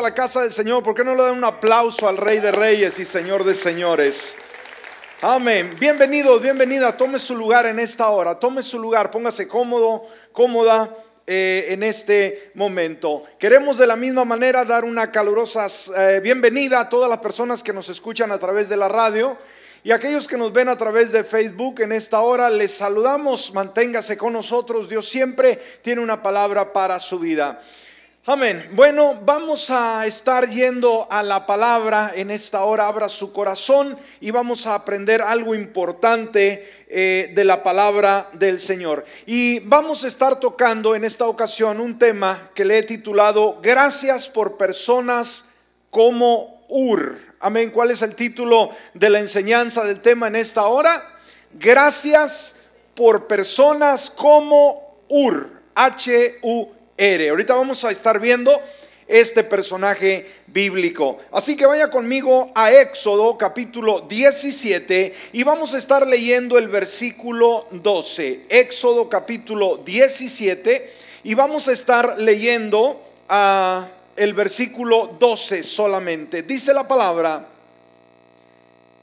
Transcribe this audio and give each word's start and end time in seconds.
a 0.00 0.02
la 0.02 0.14
casa 0.14 0.40
del 0.40 0.50
Señor, 0.50 0.82
¿por 0.82 0.94
qué 0.94 1.04
no 1.04 1.14
le 1.14 1.22
dan 1.22 1.36
un 1.36 1.44
aplauso 1.44 2.08
al 2.08 2.16
Rey 2.16 2.38
de 2.38 2.50
Reyes 2.52 2.98
y 2.98 3.04
Señor 3.04 3.44
de 3.44 3.54
Señores? 3.54 4.34
Amén. 5.20 5.76
Bienvenidos, 5.78 6.40
bienvenida. 6.40 6.96
Tome 6.96 7.18
su 7.18 7.36
lugar 7.36 7.66
en 7.66 7.78
esta 7.78 8.08
hora. 8.08 8.38
Tome 8.38 8.62
su 8.62 8.78
lugar. 8.78 9.10
Póngase 9.10 9.46
cómodo, 9.46 10.06
cómoda 10.32 10.88
eh, 11.26 11.66
en 11.68 11.82
este 11.82 12.50
momento. 12.54 13.24
Queremos 13.38 13.76
de 13.76 13.86
la 13.86 13.94
misma 13.94 14.24
manera 14.24 14.64
dar 14.64 14.86
una 14.86 15.12
calurosa 15.12 15.66
eh, 15.98 16.20
bienvenida 16.20 16.80
a 16.80 16.88
todas 16.88 17.10
las 17.10 17.18
personas 17.18 17.62
que 17.62 17.74
nos 17.74 17.90
escuchan 17.90 18.32
a 18.32 18.38
través 18.38 18.70
de 18.70 18.78
la 18.78 18.88
radio. 18.88 19.36
Y 19.84 19.90
aquellos 19.90 20.26
que 20.26 20.38
nos 20.38 20.50
ven 20.50 20.70
a 20.70 20.78
través 20.78 21.12
de 21.12 21.24
Facebook 21.24 21.82
en 21.82 21.92
esta 21.92 22.20
hora, 22.20 22.48
les 22.48 22.70
saludamos. 22.70 23.52
Manténgase 23.52 24.16
con 24.16 24.32
nosotros. 24.32 24.88
Dios 24.88 25.06
siempre 25.06 25.60
tiene 25.82 26.00
una 26.00 26.22
palabra 26.22 26.72
para 26.72 26.98
su 27.00 27.18
vida. 27.18 27.60
Amén. 28.26 28.68
Bueno, 28.72 29.18
vamos 29.24 29.70
a 29.70 30.04
estar 30.06 30.50
yendo 30.50 31.08
a 31.10 31.22
la 31.22 31.46
palabra 31.46 32.12
en 32.14 32.30
esta 32.30 32.64
hora. 32.64 32.86
Abra 32.86 33.08
su 33.08 33.32
corazón 33.32 33.96
y 34.20 34.30
vamos 34.30 34.66
a 34.66 34.74
aprender 34.74 35.22
algo 35.22 35.54
importante 35.54 36.84
eh, 36.86 37.32
de 37.34 37.44
la 37.44 37.62
palabra 37.62 38.28
del 38.34 38.60
Señor. 38.60 39.06
Y 39.24 39.60
vamos 39.60 40.04
a 40.04 40.08
estar 40.08 40.38
tocando 40.38 40.94
en 40.94 41.04
esta 41.04 41.26
ocasión 41.26 41.80
un 41.80 41.98
tema 41.98 42.50
que 42.54 42.66
le 42.66 42.78
he 42.78 42.82
titulado 42.82 43.58
Gracias 43.62 44.28
por 44.28 44.58
personas 44.58 45.54
como 45.88 46.62
Ur. 46.68 47.16
Amén. 47.40 47.70
¿Cuál 47.70 47.90
es 47.90 48.02
el 48.02 48.14
título 48.14 48.68
de 48.92 49.08
la 49.08 49.20
enseñanza 49.20 49.82
del 49.86 50.02
tema 50.02 50.28
en 50.28 50.36
esta 50.36 50.66
hora? 50.66 51.02
Gracias 51.54 52.66
por 52.94 53.26
personas 53.26 54.10
como 54.10 54.98
Ur. 55.08 55.58
H-U-R. 55.74 56.79
Ahorita 57.00 57.54
vamos 57.54 57.82
a 57.86 57.90
estar 57.90 58.20
viendo 58.20 58.60
este 59.08 59.42
personaje 59.42 60.30
bíblico. 60.48 61.16
Así 61.32 61.56
que 61.56 61.64
vaya 61.64 61.88
conmigo 61.88 62.52
a 62.54 62.70
Éxodo 62.72 63.38
capítulo 63.38 64.00
17 64.02 65.14
y 65.32 65.42
vamos 65.42 65.72
a 65.72 65.78
estar 65.78 66.06
leyendo 66.06 66.58
el 66.58 66.68
versículo 66.68 67.66
12. 67.70 68.42
Éxodo 68.50 69.08
capítulo 69.08 69.78
17 69.78 70.92
y 71.24 71.32
vamos 71.32 71.68
a 71.68 71.72
estar 71.72 72.18
leyendo 72.18 73.00
a 73.30 73.88
el 74.14 74.34
versículo 74.34 75.16
12 75.18 75.62
solamente. 75.62 76.42
Dice 76.42 76.74
la 76.74 76.86
palabra, 76.86 77.46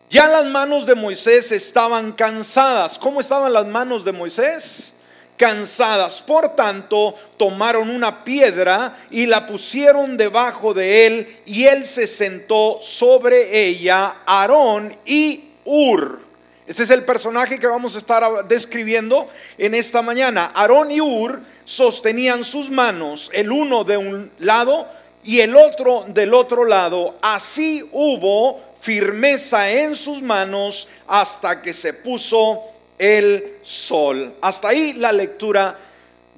ya 0.07 0.27
las 0.27 0.45
manos 0.45 0.85
de 0.85 0.93
Moisés 0.93 1.51
estaban 1.51 2.11
cansadas. 2.11 2.99
¿Cómo 2.99 3.21
estaban 3.21 3.51
las 3.51 3.65
manos 3.65 4.05
de 4.05 4.11
Moisés? 4.11 4.93
Cansadas. 5.37 6.21
Por 6.21 6.55
tanto, 6.55 7.15
tomaron 7.37 7.89
una 7.89 8.23
piedra 8.23 8.97
y 9.09 9.25
la 9.25 9.47
pusieron 9.47 10.17
debajo 10.17 10.73
de 10.73 11.07
él 11.07 11.37
y 11.45 11.65
él 11.65 11.85
se 11.85 12.07
sentó 12.07 12.79
sobre 12.81 13.67
ella, 13.67 14.15
Aarón 14.25 14.93
y 15.05 15.45
Ur. 15.63 16.19
Ese 16.65 16.83
es 16.83 16.89
el 16.89 17.05
personaje 17.05 17.59
que 17.59 17.67
vamos 17.67 17.95
a 17.95 17.99
estar 17.99 18.45
describiendo 18.47 19.29
en 19.57 19.73
esta 19.73 20.01
mañana. 20.01 20.51
Aarón 20.53 20.91
y 20.91 20.99
Ur 20.99 21.39
sostenían 21.63 22.43
sus 22.43 22.69
manos, 22.69 23.29
el 23.33 23.51
uno 23.51 23.85
de 23.85 23.95
un 23.95 24.31
lado 24.39 24.85
y 25.23 25.39
el 25.39 25.55
otro 25.55 26.05
del 26.07 26.33
otro 26.33 26.65
lado. 26.65 27.15
Así 27.21 27.87
hubo 27.93 28.59
firmeza 28.79 29.69
en 29.69 29.95
sus 29.95 30.21
manos 30.21 30.87
hasta 31.07 31.61
que 31.61 31.73
se 31.73 31.93
puso 31.93 32.63
el 32.97 33.57
sol. 33.61 34.35
Hasta 34.41 34.69
ahí 34.69 34.93
la 34.93 35.11
lectura 35.11 35.77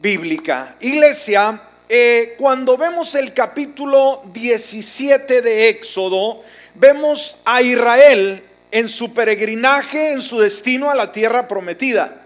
bíblica. 0.02 0.76
Iglesia, 0.80 1.62
eh, 1.88 2.36
cuando 2.38 2.78
vemos 2.78 3.16
el 3.16 3.34
capítulo 3.34 4.22
17 4.34 5.42
de 5.42 5.70
Éxodo, 5.70 6.44
vemos 6.76 7.38
a 7.46 7.62
Israel 7.62 8.44
en 8.72 8.88
su 8.88 9.14
peregrinaje, 9.14 10.12
en 10.12 10.22
su 10.22 10.40
destino 10.40 10.90
a 10.90 10.96
la 10.96 11.12
tierra 11.12 11.48
prometida. 11.48 12.22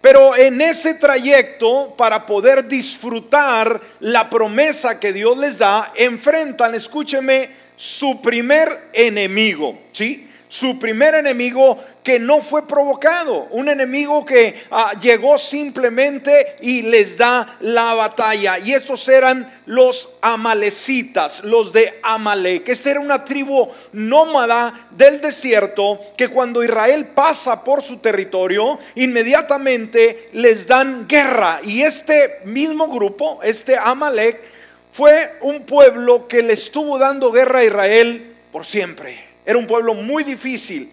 Pero 0.00 0.36
en 0.36 0.60
ese 0.60 0.94
trayecto, 0.94 1.94
para 1.96 2.26
poder 2.26 2.68
disfrutar 2.68 3.80
la 4.00 4.28
promesa 4.28 5.00
que 5.00 5.12
Dios 5.12 5.38
les 5.38 5.58
da, 5.58 5.92
enfrentan, 5.96 6.74
escúcheme, 6.74 7.48
su 7.76 8.20
primer 8.20 8.68
enemigo, 8.92 9.78
¿sí? 9.92 10.28
Su 10.48 10.78
primer 10.78 11.14
enemigo 11.14 11.82
que 12.04 12.18
no 12.18 12.42
fue 12.42 12.68
provocado, 12.68 13.48
un 13.50 13.70
enemigo 13.70 14.26
que 14.26 14.62
ah, 14.70 14.92
llegó 15.00 15.38
simplemente 15.38 16.56
y 16.60 16.82
les 16.82 17.16
da 17.16 17.56
la 17.60 17.94
batalla. 17.94 18.58
Y 18.58 18.74
estos 18.74 19.08
eran 19.08 19.50
los 19.64 20.10
amalecitas, 20.20 21.44
los 21.44 21.72
de 21.72 21.98
Amalek. 22.02 22.68
Esta 22.68 22.90
era 22.90 23.00
una 23.00 23.24
tribu 23.24 23.68
nómada 23.92 24.88
del 24.90 25.22
desierto 25.22 25.98
que 26.14 26.28
cuando 26.28 26.62
Israel 26.62 27.06
pasa 27.06 27.64
por 27.64 27.82
su 27.82 27.96
territorio, 27.96 28.78
inmediatamente 28.96 30.28
les 30.34 30.66
dan 30.66 31.08
guerra. 31.08 31.60
Y 31.64 31.80
este 31.80 32.40
mismo 32.44 32.88
grupo, 32.88 33.40
este 33.42 33.78
Amalek, 33.78 34.38
fue 34.92 35.38
un 35.40 35.62
pueblo 35.64 36.28
que 36.28 36.42
le 36.42 36.52
estuvo 36.52 36.98
dando 36.98 37.32
guerra 37.32 37.60
a 37.60 37.64
Israel 37.64 38.34
por 38.52 38.66
siempre. 38.66 39.18
Era 39.46 39.58
un 39.58 39.66
pueblo 39.66 39.94
muy 39.94 40.22
difícil. 40.22 40.92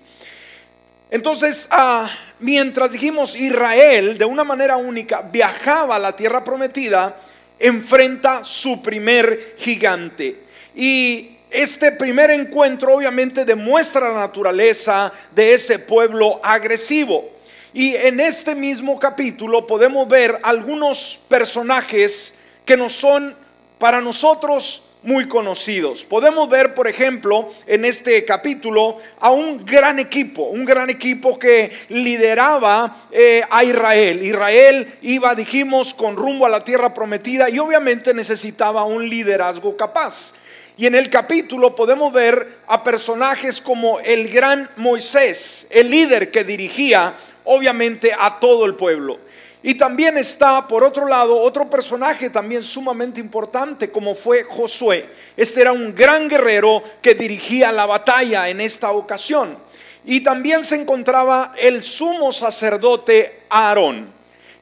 Entonces, 1.12 1.68
ah, 1.72 2.10
mientras 2.40 2.92
dijimos 2.92 3.36
Israel 3.36 4.18
de 4.18 4.24
una 4.24 4.46
manera 4.46 4.78
única 4.78 5.22
viajaba 5.22 5.98
a 5.98 6.00
la 6.00 6.16
tierra 6.16 6.42
prometida, 6.42 7.18
enfrenta 7.60 8.46
su 8.46 8.82
primer 8.82 9.56
gigante. 9.58 10.44
Y 10.74 11.38
este 11.50 11.92
primer 11.92 12.32
encuentro 12.32 12.96
obviamente 12.96 13.44
demuestra 13.44 14.10
la 14.10 14.20
naturaleza 14.20 15.12
de 15.36 15.54
ese 15.54 15.80
pueblo 15.80 16.40
agresivo. 16.42 17.30
Y 17.74 17.94
en 17.94 18.22
este 18.22 18.56
mismo 18.56 18.98
capítulo 18.98 19.68
podemos 19.68 20.08
ver 20.08 20.40
algunos 20.44 21.20
personajes 21.28 22.40
que 22.64 22.78
no 22.78 22.90
son 22.90 23.36
para 23.78 24.00
nosotros 24.00 24.91
muy 25.04 25.28
conocidos. 25.28 26.04
Podemos 26.04 26.48
ver, 26.50 26.76
por 26.76 26.88
ejemplo, 26.88 27.50
en 27.66 27.86
este 27.86 28.24
capítulo 28.24 28.98
a 29.20 29.32
un 29.32 29.64
gran 29.66 30.00
equipo, 30.00 30.44
un 30.44 30.64
gran 30.64 30.90
equipo 30.90 31.40
que 31.40 31.72
lideraba 31.90 33.08
eh, 33.12 33.42
a 33.50 33.64
Israel. 33.64 34.24
Israel 34.24 34.88
iba, 35.02 35.34
dijimos, 35.34 35.94
con 35.94 36.16
rumbo 36.16 36.46
a 36.46 36.50
la 36.50 36.64
tierra 36.64 36.94
prometida 36.94 37.50
y 37.50 37.60
obviamente 37.60 38.14
necesitaba 38.14 38.84
un 38.84 39.08
liderazgo 39.10 39.76
capaz. 39.76 40.36
Y 40.78 40.86
en 40.86 40.96
el 40.96 41.10
capítulo 41.10 41.76
podemos 41.76 42.14
ver 42.14 42.60
a 42.68 42.84
personajes 42.84 43.60
como 43.60 44.00
el 44.00 44.30
gran 44.30 44.70
Moisés, 44.78 45.68
el 45.72 45.90
líder 45.90 46.32
que 46.32 46.44
dirigía 46.44 47.14
obviamente 47.44 48.12
a 48.18 48.40
todo 48.40 48.66
el 48.66 48.76
pueblo. 48.76 49.18
Y 49.64 49.76
también 49.76 50.18
está, 50.18 50.68
por 50.68 50.84
otro 50.84 51.08
lado, 51.08 51.40
otro 51.40 51.70
personaje 51.70 52.32
también 52.32 52.64
sumamente 52.64 53.20
importante, 53.20 53.92
como 53.92 54.16
fue 54.16 54.44
Josué. 54.44 55.06
Este 55.38 55.62
era 55.62 55.72
un 55.72 55.94
gran 55.94 56.28
guerrero 56.28 56.84
que 57.02 57.14
dirigía 57.14 57.72
la 57.72 57.86
batalla 57.86 58.50
en 58.50 58.60
esta 58.60 58.92
ocasión. 58.92 59.56
Y 60.04 60.22
también 60.22 60.64
se 60.64 60.82
encontraba 60.82 61.54
el 61.60 61.84
sumo 61.84 62.32
sacerdote 62.32 63.44
Aarón. 63.50 64.12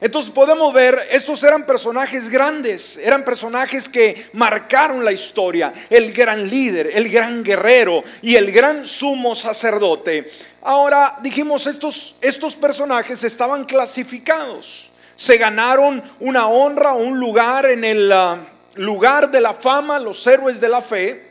Entonces 0.02 0.32
podemos 0.32 0.72
ver, 0.72 0.98
estos 1.10 1.42
eran 1.44 1.64
personajes 1.64 2.28
grandes, 2.28 2.98
eran 2.98 3.24
personajes 3.24 3.88
que 3.88 4.28
marcaron 4.32 5.04
la 5.04 5.12
historia, 5.12 5.72
el 5.90 6.12
gran 6.12 6.48
líder, 6.48 6.90
el 6.94 7.10
gran 7.10 7.42
guerrero 7.42 8.02
y 8.22 8.36
el 8.36 8.50
gran 8.50 8.86
sumo 8.86 9.34
sacerdote. 9.34 10.30
Ahora 10.62 11.16
dijimos, 11.22 11.66
estos, 11.66 12.16
estos 12.20 12.54
personajes 12.54 13.24
estaban 13.24 13.64
clasificados 13.64 14.89
se 15.20 15.36
ganaron 15.36 16.02
una 16.20 16.48
honra, 16.48 16.94
un 16.94 17.20
lugar 17.20 17.66
en 17.66 17.84
el 17.84 18.10
ah, 18.10 18.38
lugar 18.76 19.30
de 19.30 19.42
la 19.42 19.52
fama, 19.52 19.98
los 19.98 20.26
héroes 20.26 20.62
de 20.62 20.68
la 20.70 20.80
fe, 20.80 21.22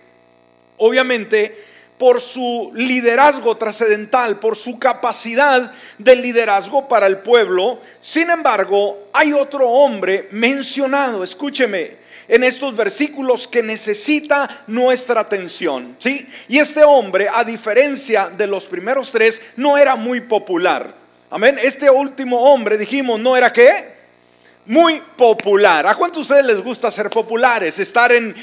obviamente 0.78 1.66
por 1.98 2.22
su 2.22 2.72
liderazgo 2.76 3.58
trascendental, 3.58 4.38
por 4.38 4.56
su 4.56 4.78
capacidad 4.78 5.74
de 5.98 6.16
liderazgo 6.16 6.88
para 6.88 7.08
el 7.08 7.18
pueblo. 7.18 7.82
Sin 8.00 8.30
embargo, 8.30 9.10
hay 9.12 9.34
otro 9.34 9.68
hombre 9.68 10.28
mencionado, 10.30 11.24
escúcheme, 11.24 11.98
en 12.28 12.44
estos 12.44 12.76
versículos 12.76 13.48
que 13.48 13.64
necesita 13.64 14.66
nuestra 14.68 15.22
atención, 15.22 15.96
¿sí? 15.98 16.30
Y 16.48 16.60
este 16.60 16.84
hombre, 16.84 17.28
a 17.34 17.44
diferencia 17.44 18.30
de 18.30 18.46
los 18.46 18.66
primeros 18.66 19.12
tres, 19.12 19.54
no 19.56 19.80
era 19.80 19.96
muy 19.96 20.22
popular. 20.22 20.99
Amén. 21.32 21.60
Este 21.62 21.92
último 21.92 22.40
hombre, 22.42 22.76
dijimos, 22.76 23.20
¿no 23.20 23.38
era 23.38 23.54
qué? 23.54 24.00
Muy 24.66 25.00
popular. 25.16 25.86
¿A 25.86 25.94
cuántos 25.94 26.28
de 26.28 26.34
ustedes 26.34 26.56
les 26.56 26.64
gusta 26.64 26.90
ser 26.90 27.12
populares? 27.12 27.78
Estar 27.78 28.12
en, 28.12 28.34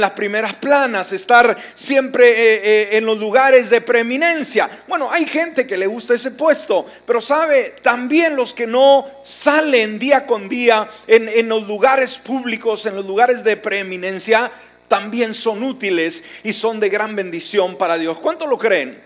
las 0.00 0.10
primeras 0.10 0.52
planas, 0.56 1.12
estar 1.12 1.56
siempre 1.76 2.28
eh, 2.28 2.60
eh, 2.64 2.88
en 2.96 3.06
los 3.06 3.18
lugares 3.20 3.70
de 3.70 3.80
preeminencia. 3.80 4.68
Bueno, 4.88 5.08
hay 5.12 5.26
gente 5.26 5.64
que 5.64 5.76
le 5.76 5.86
gusta 5.86 6.14
ese 6.14 6.32
puesto, 6.32 6.84
pero 7.06 7.20
sabe, 7.20 7.76
también 7.82 8.34
los 8.34 8.52
que 8.52 8.66
no 8.66 9.06
salen 9.22 10.00
día 10.00 10.26
con 10.26 10.48
día 10.48 10.88
en, 11.06 11.28
en 11.28 11.48
los 11.48 11.68
lugares 11.68 12.18
públicos, 12.18 12.84
en 12.86 12.96
los 12.96 13.06
lugares 13.06 13.44
de 13.44 13.56
preeminencia, 13.56 14.50
también 14.88 15.34
son 15.34 15.62
útiles 15.62 16.24
y 16.42 16.52
son 16.52 16.80
de 16.80 16.88
gran 16.88 17.14
bendición 17.14 17.76
para 17.76 17.96
Dios. 17.96 18.18
¿Cuánto 18.18 18.48
lo 18.48 18.58
creen? 18.58 19.00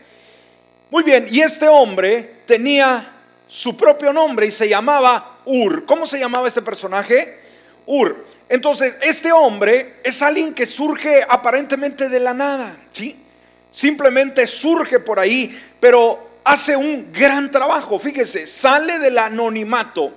Muy 0.91 1.03
bien, 1.03 1.27
y 1.31 1.41
este 1.41 1.69
hombre 1.69 2.39
tenía 2.47 3.17
su 3.49 3.77
propio 3.77 4.13
nombre 4.13 4.47
y 4.47 4.51
se 4.51 4.69
llamaba 4.69 5.39
Ur. 5.45 5.85
¿Cómo 5.87 6.07
se 6.07 6.19
llamaba 6.19 6.47
este 6.47 6.63
personaje? 6.63 7.41
Ur. 7.87 8.25
Entonces, 8.49 8.97
este 9.03 9.33
hombre 9.33 9.97
es 10.05 10.23
alguien 10.23 10.55
que 10.55 10.67
surge 10.67 11.23
aparentemente 11.29 12.09
de 12.09 12.21
la 12.21 12.35
nada, 12.35 12.77
¿sí? 12.93 13.17
Simplemente 13.71 14.47
surge 14.47 15.01
por 15.01 15.19
ahí, 15.19 15.59
pero 15.81 16.29
hace 16.45 16.77
un 16.77 17.13
gran 17.13 17.51
trabajo. 17.51 17.99
Fíjese, 17.99 18.47
sale 18.47 18.99
del 18.99 19.19
anonimato 19.19 20.13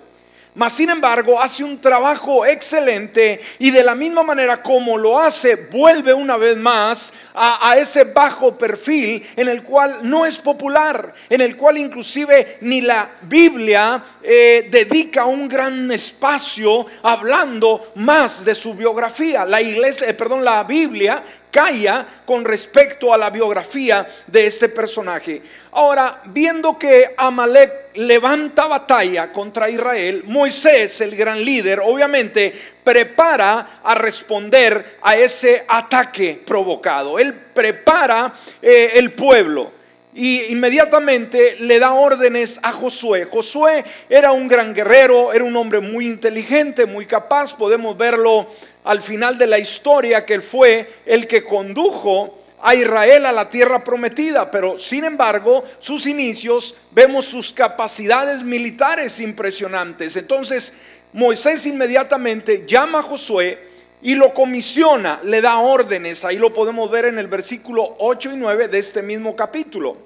mas 0.53 0.74
sin 0.74 0.89
embargo 0.89 1.42
hace 1.42 1.63
un 1.63 1.80
trabajo 1.80 2.45
excelente 2.45 3.42
y 3.59 3.71
de 3.71 3.83
la 3.83 3.95
misma 3.95 4.24
manera 4.24 4.62
como 4.62 4.98
lo 4.98 5.19
hace, 5.19 5.56
vuelve 5.71 6.13
una 6.13 6.38
vez 6.38 6.57
más 6.57 7.13
a, 7.33 7.75
ese 7.77 8.03
bajo 8.06 8.57
perfil 8.57 9.25
en 9.36 9.48
el 9.48 9.63
cual 9.63 10.00
no 10.03 10.25
es 10.25 10.38
popular, 10.38 11.13
en 11.30 11.42
el 11.42 11.56
cual 11.56 11.77
inclusive 11.77 12.57
ni 12.62 12.81
la 12.81 13.09
Biblia 13.21 14.03
eh, 14.21 14.68
dedica 14.69 15.25
un 15.25 15.48
gran 15.48 15.89
espacio 15.92 16.86
hablando 17.04 17.92
más 17.95 18.44
de 18.44 18.54
su 18.54 18.74
biografía. 18.74 19.45
La 19.45 19.62
iglesia, 19.62 20.09
eh, 20.09 20.13
perdón, 20.13 20.44
la 20.44 20.63
Biblia 20.63 21.24
calla 21.51 22.06
con 22.25 22.45
respecto 22.45 23.13
a 23.13 23.18
la 23.18 23.30
biografía 23.30 24.07
de 24.27 24.48
este 24.48 24.69
personaje. 24.69 25.42
Ahora, 25.74 26.21
viendo 26.25 26.77
que 26.77 27.13
Amalek 27.18 27.95
levanta 27.95 28.68
batalla 28.68 29.31
contra 29.31 29.69
Israel, 29.69 30.24
Moisés, 30.25 31.01
el 31.01 31.15
gran 31.15 31.44
líder, 31.44 31.81
obviamente 31.81 32.53
prepara 32.83 33.81
a 33.83 33.95
responder 33.95 34.98
a 35.01 35.15
ese 35.15 35.63
ataque 35.68 36.42
provocado. 36.45 37.19
Él 37.19 37.33
prepara 37.33 38.33
eh, 38.62 38.94
el 38.95 39.12
pueblo 39.12 39.71
y 40.13 40.51
inmediatamente 40.51 41.56
le 41.62 41.80
da 41.80 41.94
órdenes 41.94 42.59
a 42.63 42.71
Josué. 42.71 43.25
Josué 43.25 43.86
era 44.09 44.31
un 44.31 44.47
gran 44.47 44.74
guerrero, 44.74 45.31
era 45.31 45.44
un 45.44 45.56
hombre 45.56 45.80
muy 45.80 46.06
inteligente, 46.06 46.86
muy 46.86 47.06
capaz. 47.06 47.56
Podemos 47.56 47.97
verlo 47.97 48.47
al 48.83 49.01
final 49.01 49.38
de 49.38 49.48
la 49.48 49.60
historia 49.60 50.25
que 50.25 50.42
fue 50.42 50.89
el 51.06 51.28
que 51.28 51.44
condujo 51.44 52.39
a 52.62 52.75
Israel 52.75 53.25
a 53.25 53.31
la 53.31 53.50
tierra 53.50 53.83
prometida, 53.83 54.50
pero 54.51 54.78
sin 54.78 55.04
embargo 55.04 55.63
sus 55.80 56.06
inicios 56.06 56.75
vemos 56.92 57.25
sus 57.25 57.51
capacidades 57.51 58.42
militares 58.44 59.19
impresionantes. 59.19 60.16
Entonces 60.16 60.81
Moisés 61.13 61.66
inmediatamente 61.66 62.66
llama 62.68 63.00
a 63.00 63.04
Josué 63.04 63.72
y 64.01 64.16
lo 64.16 64.33
comisiona, 64.33 65.19
le 65.24 65.42
da 65.42 65.60
órdenes. 65.60 66.24
Ahí 66.25 66.38
lo 66.38 66.54
podemos 66.54 66.89
ver 66.89 67.06
en 67.06 67.19
el 67.19 67.28
versículo 67.28 67.95
8 68.00 68.31
y 68.33 68.38
9 68.38 68.68
de 68.68 68.80
este 68.80 69.01
mismo 69.01 69.36
capítulo. 69.36 69.98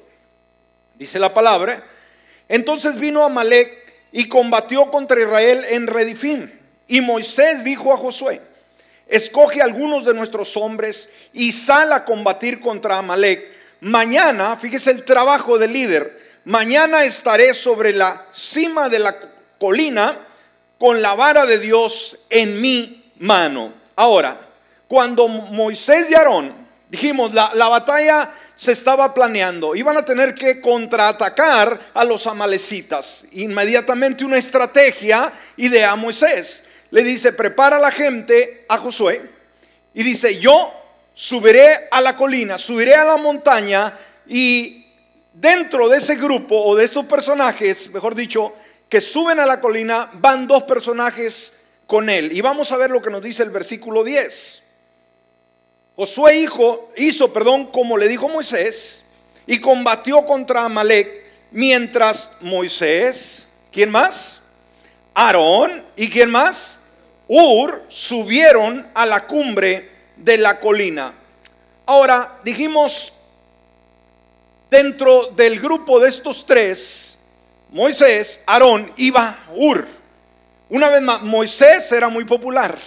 Dice 0.98 1.19
la 1.19 1.33
palabra. 1.33 1.83
Entonces 2.48 3.00
vino 3.00 3.24
Amalek 3.24 3.72
y 4.12 4.27
combatió 4.27 4.89
contra 4.92 5.19
Israel 5.19 5.63
en 5.69 5.88
Redifín. 5.88 6.51
Y 6.88 7.01
Moisés 7.01 7.63
dijo 7.63 7.94
a 7.94 7.98
Josué, 7.98 8.42
escoge 9.07 9.62
algunos 9.62 10.06
de 10.06 10.13
nuestros 10.13 10.57
hombres 10.57 11.10
y 11.34 11.52
sal 11.52 11.94
a 11.94 12.06
combatir 12.06 12.60
contra 12.60 12.98
Amalek. 12.98 13.54
Mañana, 13.81 14.56
fíjese 14.57 14.92
el 14.92 15.04
trabajo 15.04 15.57
del 15.57 15.74
líder, 15.74 16.40
mañana 16.46 17.04
estaré 17.04 17.54
sobre 17.54 17.94
la 17.94 18.25
cima 18.31 18.90
de 18.90 19.00
la 19.00 19.16
colina 19.60 20.16
con 20.80 21.02
la 21.02 21.13
vara 21.16 21.46
de 21.46 21.60
Dios 21.60 22.18
en 22.30 22.60
mi 22.62 23.12
mano. 23.19 23.74
Ahora, 23.96 24.38
cuando 24.88 25.28
Moisés 25.28 26.10
y 26.10 26.16
Aarón, 26.16 26.54
dijimos, 26.90 27.34
la, 27.34 27.51
la 27.54 27.69
batalla 27.69 28.31
se 28.56 28.72
estaba 28.72 29.13
planeando, 29.13 29.75
iban 29.75 29.98
a 29.98 30.06
tener 30.06 30.34
que 30.34 30.62
contraatacar 30.62 31.80
a 31.94 32.04
los 32.06 32.25
amalecitas. 32.25 33.25
Inmediatamente 33.34 34.24
una 34.24 34.38
estrategia 34.38 35.31
idea 35.58 35.92
a 35.92 35.96
Moisés 35.96 36.64
le 36.92 37.04
dice, 37.04 37.34
prepara 37.34 37.78
a 37.78 37.80
la 37.80 37.92
gente 37.92 38.66
a 38.70 38.78
Josué 38.78 39.22
y 39.94 40.04
dice, 40.04 40.40
yo 40.40 40.72
subiré 41.14 41.68
a 41.92 42.02
la 42.02 42.16
colina, 42.16 42.58
subiré 42.58 42.96
a 42.96 43.06
la 43.06 43.18
montaña 43.18 43.98
y 44.28 44.86
dentro 45.34 45.90
de 45.90 45.98
ese 45.98 46.16
grupo 46.16 46.58
o 46.58 46.76
de 46.76 46.86
estos 46.86 47.06
personajes, 47.06 47.92
mejor 47.94 48.16
dicho, 48.16 48.54
que 48.90 49.02
suben 49.02 49.40
a 49.40 49.46
la 49.46 49.60
colina, 49.60 50.10
van 50.14 50.48
dos 50.48 50.64
personajes 50.64 51.66
con 51.88 52.10
él. 52.10 52.32
Y 52.32 52.42
vamos 52.42 52.72
a 52.72 52.78
ver 52.78 52.92
lo 52.92 53.02
que 53.02 53.10
nos 53.10 53.22
dice 53.22 53.44
el 53.44 53.50
versículo 53.50 54.04
10. 54.04 54.64
Josué 55.96 56.38
hijo, 56.38 56.92
hizo, 56.98 57.32
perdón, 57.32 57.68
como 57.68 57.98
le 57.98 58.08
dijo 58.08 58.28
Moisés, 58.28 59.06
y 59.48 59.60
combatió 59.60 60.26
contra 60.26 60.66
Amalek, 60.66 61.10
mientras 61.52 62.38
Moisés, 62.42 63.48
¿quién 63.72 63.92
más? 63.92 64.42
Aarón 65.15 65.83
y 65.95 66.09
quién 66.09 66.29
más? 66.29 66.81
Ur 67.27 67.85
subieron 67.88 68.85
a 68.94 69.06
la 69.06 69.25
cumbre 69.25 69.89
de 70.17 70.38
la 70.38 70.59
colina. 70.59 71.13
Ahora, 71.85 72.39
dijimos, 72.44 73.13
dentro 74.69 75.27
del 75.27 75.59
grupo 75.59 76.00
de 76.00 76.09
estos 76.09 76.45
tres, 76.45 77.17
Moisés, 77.69 78.44
Aarón, 78.45 78.91
iba 78.97 79.39
Ur. 79.56 79.88
Una 80.69 80.89
vez 80.89 81.01
más, 81.01 81.21
Moisés 81.21 81.91
era 81.94 82.09
muy 82.09 82.25
popular. 82.25 82.77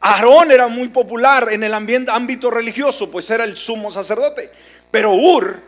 Aarón 0.00 0.52
era 0.52 0.68
muy 0.68 0.88
popular 0.88 1.52
en 1.52 1.64
el 1.64 1.74
ambiente, 1.74 2.12
ámbito 2.12 2.50
religioso, 2.50 3.10
pues 3.10 3.28
era 3.30 3.44
el 3.44 3.56
sumo 3.56 3.90
sacerdote. 3.90 4.48
Pero 4.92 5.12
Ur 5.12 5.60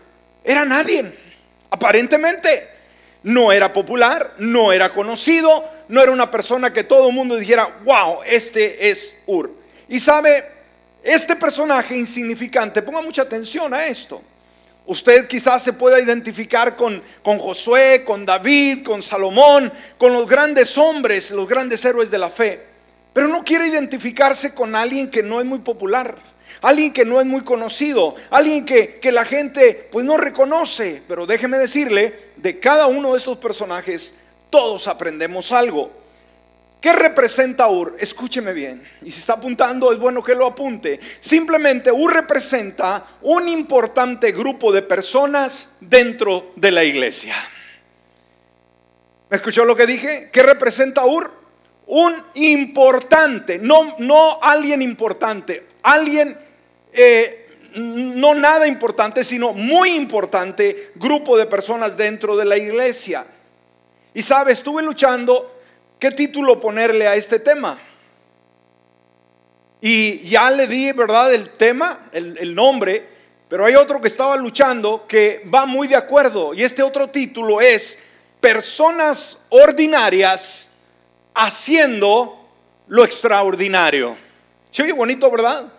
era 0.44 0.64
nadie, 0.64 1.12
aparentemente 1.70 2.69
no 3.25 3.52
era 3.52 3.72
popular, 3.72 4.34
no 4.38 4.72
era 4.72 4.90
conocido, 4.90 5.80
no 5.90 6.02
era 6.02 6.12
una 6.12 6.31
persona 6.31 6.72
que 6.72 6.84
todo 6.84 7.08
el 7.08 7.14
mundo 7.14 7.37
dijera, 7.37 7.69
wow, 7.84 8.20
este 8.25 8.90
es 8.90 9.22
Ur. 9.26 9.50
Y 9.88 9.98
sabe, 9.98 10.44
este 11.02 11.37
personaje 11.37 11.96
insignificante, 11.96 12.81
ponga 12.81 13.02
mucha 13.02 13.22
atención 13.22 13.75
a 13.75 13.84
esto. 13.87 14.22
Usted 14.87 15.26
quizás 15.26 15.62
se 15.62 15.72
pueda 15.72 16.00
identificar 16.00 16.76
con, 16.76 17.02
con 17.22 17.38
Josué, 17.38 18.04
con 18.04 18.25
David, 18.25 18.84
con 18.84 19.02
Salomón, 19.02 19.72
con 19.98 20.12
los 20.12 20.28
grandes 20.28 20.78
hombres, 20.78 21.32
los 21.32 21.48
grandes 21.48 21.84
héroes 21.84 22.10
de 22.10 22.19
la 22.19 22.31
fe. 22.31 22.60
Pero 23.12 23.28
no 23.28 23.44
quiere 23.44 23.66
identificarse 23.66 24.54
con 24.54 24.75
alguien 24.75 25.10
que 25.10 25.22
no 25.22 25.40
es 25.40 25.46
muy 25.46 25.58
popular 25.58 26.16
alguien 26.62 26.92
que 26.92 27.04
no 27.04 27.20
es 27.20 27.26
muy 27.26 27.42
conocido, 27.42 28.14
alguien 28.31 28.66
que, 28.66 28.98
la 29.12 29.25
gente 29.25 29.88
pues 29.90 30.04
no 30.04 30.16
reconoce. 30.16 31.02
Pero 31.09 31.26
déjeme 31.26 31.59
decirle, 31.59 32.14
de 32.37 32.59
cada 32.59 32.87
uno 32.87 33.12
de 33.12 33.18
estos 33.18 33.38
personajes 33.38 34.14
todos 34.50 34.88
aprendemos 34.88 35.52
algo. 35.52 36.00
¿Qué 36.80 36.95
representa 36.95 37.69
Ur? 37.69 37.97
Escúcheme 37.99 38.54
bien. 38.54 38.83
Y 39.02 39.11
si 39.11 39.21
está 39.21 39.35
apuntando, 39.35 39.92
es 39.92 39.99
bueno 39.99 40.23
que 40.23 40.35
lo 40.35 40.47
apunte. 40.47 40.99
Simplemente 41.21 41.92
Ur 41.92 42.12
representa 42.12 43.04
un 43.23 43.49
importante 43.49 44.33
grupo 44.33 44.73
de 44.73 44.83
personas 44.83 45.76
dentro 45.80 46.52
de 46.57 46.73
la 46.73 46.83
iglesia. 46.83 47.35
¿Me 49.28 49.37
escuchó 49.37 49.64
lo 49.64 49.76
que 49.76 49.87
dije? 49.87 50.30
¿Qué 50.33 50.42
representa 50.42 51.04
Ur? 51.04 51.30
Un 51.87 52.14
importante, 52.35 53.59
no, 53.59 53.97
no 53.99 54.38
alguien 54.42 54.80
importante, 54.80 55.66
alguien 55.83 56.37
eh, 56.92 57.49
no 57.75 58.35
nada 58.35 58.66
importante, 58.66 59.23
sino 59.23 59.52
muy 59.52 59.90
importante 59.90 60.92
grupo 60.95 61.37
de 61.37 61.47
personas 61.47 61.97
dentro 61.97 62.37
de 62.37 62.45
la 62.45 62.57
iglesia. 62.57 63.25
Y 64.14 64.23
sabe, 64.23 64.52
estuve 64.52 64.83
luchando 64.83 65.61
qué 65.99 66.11
título 66.11 66.61
ponerle 66.61 67.07
a 67.07 67.14
este 67.14 67.38
tema. 67.38 67.79
Y 69.81 70.19
ya 70.21 70.50
le 70.50 70.67
di, 70.67 70.93
¿verdad?, 70.93 71.33
el 71.33 71.50
tema, 71.50 72.09
el, 72.12 72.55
nombre, 72.55 73.07
pero 73.49 73.64
hay 73.64 73.75
otro 73.75 74.00
que 74.00 74.09
estaba 74.09 74.37
luchando 74.37 75.07
que 75.07 75.43
va 75.52 75.67
muy 75.67 75.88
de 75.88 75.97
acuerdo. 75.97 76.55
Y 76.55 76.62
este 76.62 76.83
otro 76.83 77.09
título 77.09 77.61
es 77.61 78.00
Personas 78.40 79.47
ordinarias 79.50 80.71
haciendo 81.35 82.49
lo 82.88 83.05
extraordinario. 83.05 84.17
¿Se 84.71 84.83
oye 84.83 84.93
bonito, 84.93 85.31
verdad? 85.31 85.71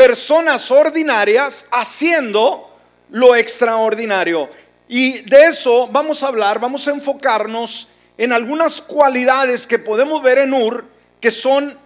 personas 0.00 0.70
ordinarias 0.70 1.66
haciendo 1.72 2.70
lo 3.10 3.36
extraordinario. 3.36 4.48
Y 4.92 5.20
de 5.20 5.44
eso 5.44 5.86
vamos 5.86 6.24
a 6.24 6.26
hablar, 6.26 6.58
vamos 6.58 6.88
a 6.88 6.90
enfocarnos 6.90 7.90
en 8.18 8.32
algunas 8.32 8.82
cualidades 8.82 9.64
que 9.64 9.78
podemos 9.78 10.20
ver 10.20 10.38
en 10.38 10.52
Ur 10.52 10.84
que 11.20 11.30
son 11.30 11.78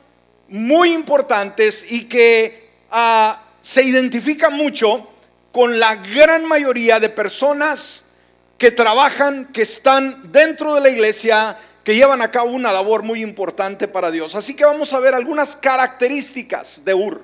muy 0.48 0.90
importantes 0.92 1.92
y 1.92 2.06
que 2.06 2.70
ah, 2.90 3.38
se 3.60 3.82
identifican 3.82 4.54
mucho 4.54 5.06
con 5.52 5.78
la 5.78 5.96
gran 5.96 6.46
mayoría 6.46 6.98
de 6.98 7.10
personas 7.10 8.12
que 8.56 8.70
trabajan, 8.70 9.52
que 9.52 9.60
están 9.60 10.32
dentro 10.32 10.74
de 10.74 10.80
la 10.80 10.88
iglesia, 10.88 11.58
que 11.84 11.96
llevan 11.96 12.22
a 12.22 12.30
cabo 12.30 12.52
una 12.52 12.72
labor 12.72 13.02
muy 13.02 13.22
importante 13.22 13.86
para 13.86 14.10
Dios. 14.10 14.34
Así 14.34 14.56
que 14.56 14.64
vamos 14.64 14.94
a 14.94 14.98
ver 14.98 15.12
algunas 15.12 15.56
características 15.56 16.86
de 16.86 16.94
Ur. 16.94 17.22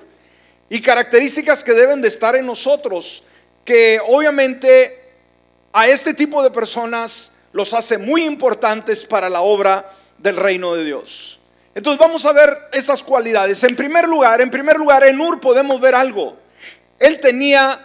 y 0.69 0.79
características 0.79 1.63
que 1.63 1.73
deben 1.73 2.03
de 2.03 2.07
estar 2.07 2.35
en 2.35 2.45
nosotros, 2.45 3.23
que 3.65 3.99
obviamente 4.07 5.00
a 5.73 5.87
este 5.87 6.13
tipo 6.13 6.43
de 6.43 6.51
personas 6.51 7.37
los 7.53 7.73
hace 7.73 7.97
muy 7.97 8.23
importantes 8.23 9.03
para 9.03 9.29
la 9.29 9.41
obra 9.41 9.89
del 10.17 10.37
reino 10.37 10.75
de 10.75 10.85
Dios. 10.85 11.39
Entonces 11.73 11.99
vamos 11.99 12.25
a 12.25 12.33
ver 12.33 12.49
estas 12.73 13.01
cualidades. 13.03 13.63
En 13.63 13.75
primer 13.75 14.07
lugar, 14.07 14.41
en 14.41 14.49
primer 14.49 14.77
lugar, 14.77 15.03
en 15.03 15.19
Ur 15.19 15.39
podemos 15.39 15.79
ver 15.79 15.95
algo. 15.95 16.37
Él 16.99 17.19
tenía 17.19 17.79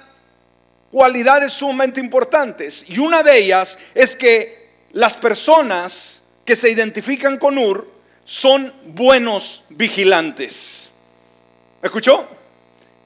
cualidades 0.90 1.52
sumamente 1.52 2.00
importantes 2.00 2.84
y 2.88 2.98
una 2.98 3.22
de 3.22 3.38
ellas 3.38 3.78
es 3.94 4.16
que 4.16 4.66
las 4.92 5.14
personas 5.14 6.22
que 6.44 6.56
se 6.56 6.70
identifican 6.70 7.38
con 7.38 7.58
Ur 7.58 7.88
son 8.24 8.72
buenos 8.86 9.64
vigilantes. 9.68 10.88
¿Me 11.82 11.86
escuchó? 11.86 12.26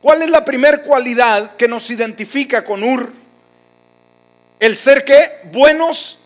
¿Cuál 0.01 0.23
es 0.23 0.31
la 0.31 0.45
primera 0.45 0.83
cualidad 0.83 1.57
que 1.57 1.69
nos 1.69 1.91
identifica 1.91 2.65
con 2.65 2.83
Ur? 2.83 3.20
El 4.61 4.77
ser 4.77 5.07
que 5.07 5.19
buenos 5.45 6.19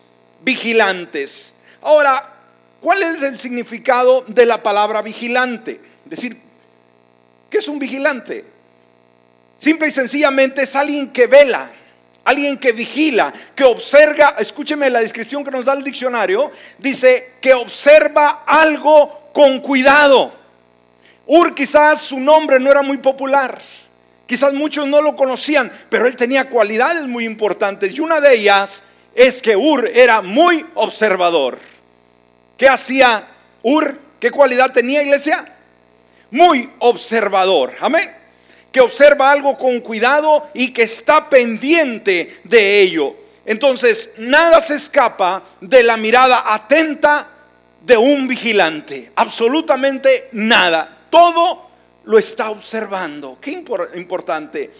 vigilantes. 0.42 1.54
Ahora, 1.80 2.32
¿cuál 2.80 3.02
es 3.02 3.22
el 3.22 3.38
significado 3.38 4.24
de 4.26 4.44
la 4.44 4.60
palabra 4.60 5.02
vigilante? 5.02 5.80
Es 6.04 6.10
decir, 6.10 6.36
¿qué 7.48 7.58
es 7.58 7.68
un 7.68 7.78
vigilante? 7.78 8.44
Simple 9.56 9.86
y 9.86 9.92
sencillamente 9.92 10.62
es 10.62 10.74
alguien 10.74 11.12
que 11.12 11.28
vela, 11.28 11.70
alguien 12.24 12.58
que 12.58 12.72
vigila, 12.72 13.32
que 13.54 13.62
observa, 13.62 14.34
escúcheme 14.38 14.90
la 14.90 15.00
descripción 15.00 15.44
que 15.44 15.52
nos 15.52 15.64
da 15.64 15.74
el 15.74 15.84
diccionario, 15.84 16.50
dice 16.78 17.34
que 17.40 17.54
observa 17.54 18.42
algo 18.46 19.30
con 19.32 19.60
cuidado. 19.60 20.32
Ur 21.26 21.54
quizás 21.54 22.00
su 22.00 22.18
nombre 22.18 22.58
no 22.58 22.70
era 22.70 22.82
muy 22.82 22.98
popular. 22.98 23.58
Quizás 24.26 24.54
muchos 24.54 24.86
no 24.86 25.02
lo 25.02 25.16
conocían, 25.16 25.70
pero 25.90 26.06
él 26.06 26.16
tenía 26.16 26.48
cualidades 26.48 27.02
muy 27.02 27.24
importantes 27.24 27.94
y 27.94 28.00
una 28.00 28.20
de 28.20 28.34
ellas 28.34 28.82
es 29.14 29.42
que 29.42 29.56
Ur 29.56 29.86
era 29.86 30.22
muy 30.22 30.64
observador. 30.74 31.58
¿Qué 32.56 32.68
hacía 32.68 33.24
Ur? 33.62 33.98
¿Qué 34.18 34.30
cualidad 34.30 34.72
tenía 34.72 35.02
iglesia? 35.02 35.44
Muy 36.30 36.70
observador. 36.78 37.74
Amén. 37.80 38.10
Que 38.72 38.80
observa 38.80 39.30
algo 39.30 39.56
con 39.56 39.80
cuidado 39.80 40.48
y 40.54 40.72
que 40.72 40.82
está 40.82 41.28
pendiente 41.28 42.40
de 42.44 42.80
ello. 42.80 43.14
Entonces, 43.44 44.14
nada 44.18 44.60
se 44.60 44.74
escapa 44.74 45.42
de 45.60 45.82
la 45.82 45.96
mirada 45.96 46.42
atenta 46.46 47.28
de 47.82 47.96
un 47.96 48.26
vigilante. 48.26 49.12
Absolutamente 49.14 50.28
nada. 50.32 51.06
Todo 51.10 51.63
lo 52.06 52.18
está 52.18 52.50
observando. 52.50 53.38
Qué 53.40 53.50
importante. 53.50 54.70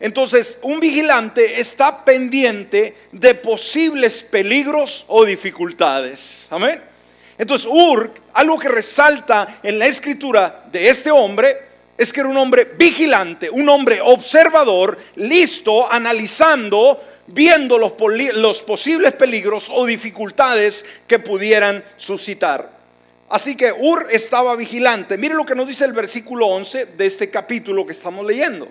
Entonces, 0.00 0.58
un 0.62 0.78
vigilante 0.78 1.60
está 1.60 2.04
pendiente 2.04 2.94
de 3.10 3.34
posibles 3.34 4.22
peligros 4.22 5.04
o 5.08 5.24
dificultades. 5.24 6.46
Amén. 6.50 6.80
Entonces, 7.36 7.68
Ur, 7.70 8.12
algo 8.34 8.58
que 8.58 8.68
resalta 8.68 9.60
en 9.62 9.78
la 9.78 9.86
escritura 9.86 10.66
de 10.70 10.88
este 10.88 11.10
hombre, 11.10 11.68
es 11.96 12.12
que 12.12 12.20
era 12.20 12.28
un 12.28 12.36
hombre 12.36 12.64
vigilante, 12.78 13.50
un 13.50 13.68
hombre 13.68 14.00
observador, 14.00 14.96
listo, 15.16 15.90
analizando, 15.90 17.02
viendo 17.26 17.76
los, 17.76 17.94
los 18.34 18.62
posibles 18.62 19.14
peligros 19.14 19.68
o 19.70 19.84
dificultades 19.84 20.84
que 21.08 21.18
pudieran 21.18 21.82
suscitar. 21.96 22.77
Así 23.30 23.56
que 23.56 23.72
Ur 23.72 24.06
estaba 24.10 24.56
vigilante. 24.56 25.18
Mire 25.18 25.34
lo 25.34 25.44
que 25.44 25.54
nos 25.54 25.66
dice 25.66 25.84
el 25.84 25.92
versículo 25.92 26.46
11 26.46 26.86
de 26.86 27.06
este 27.06 27.30
capítulo 27.30 27.84
que 27.84 27.92
estamos 27.92 28.24
leyendo. 28.24 28.68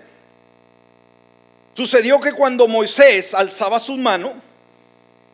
Sucedió 1.74 2.20
que 2.20 2.32
cuando 2.32 2.66
Moisés 2.66 3.34
alzaba 3.34 3.78
su 3.78 3.96
mano, 3.96 4.34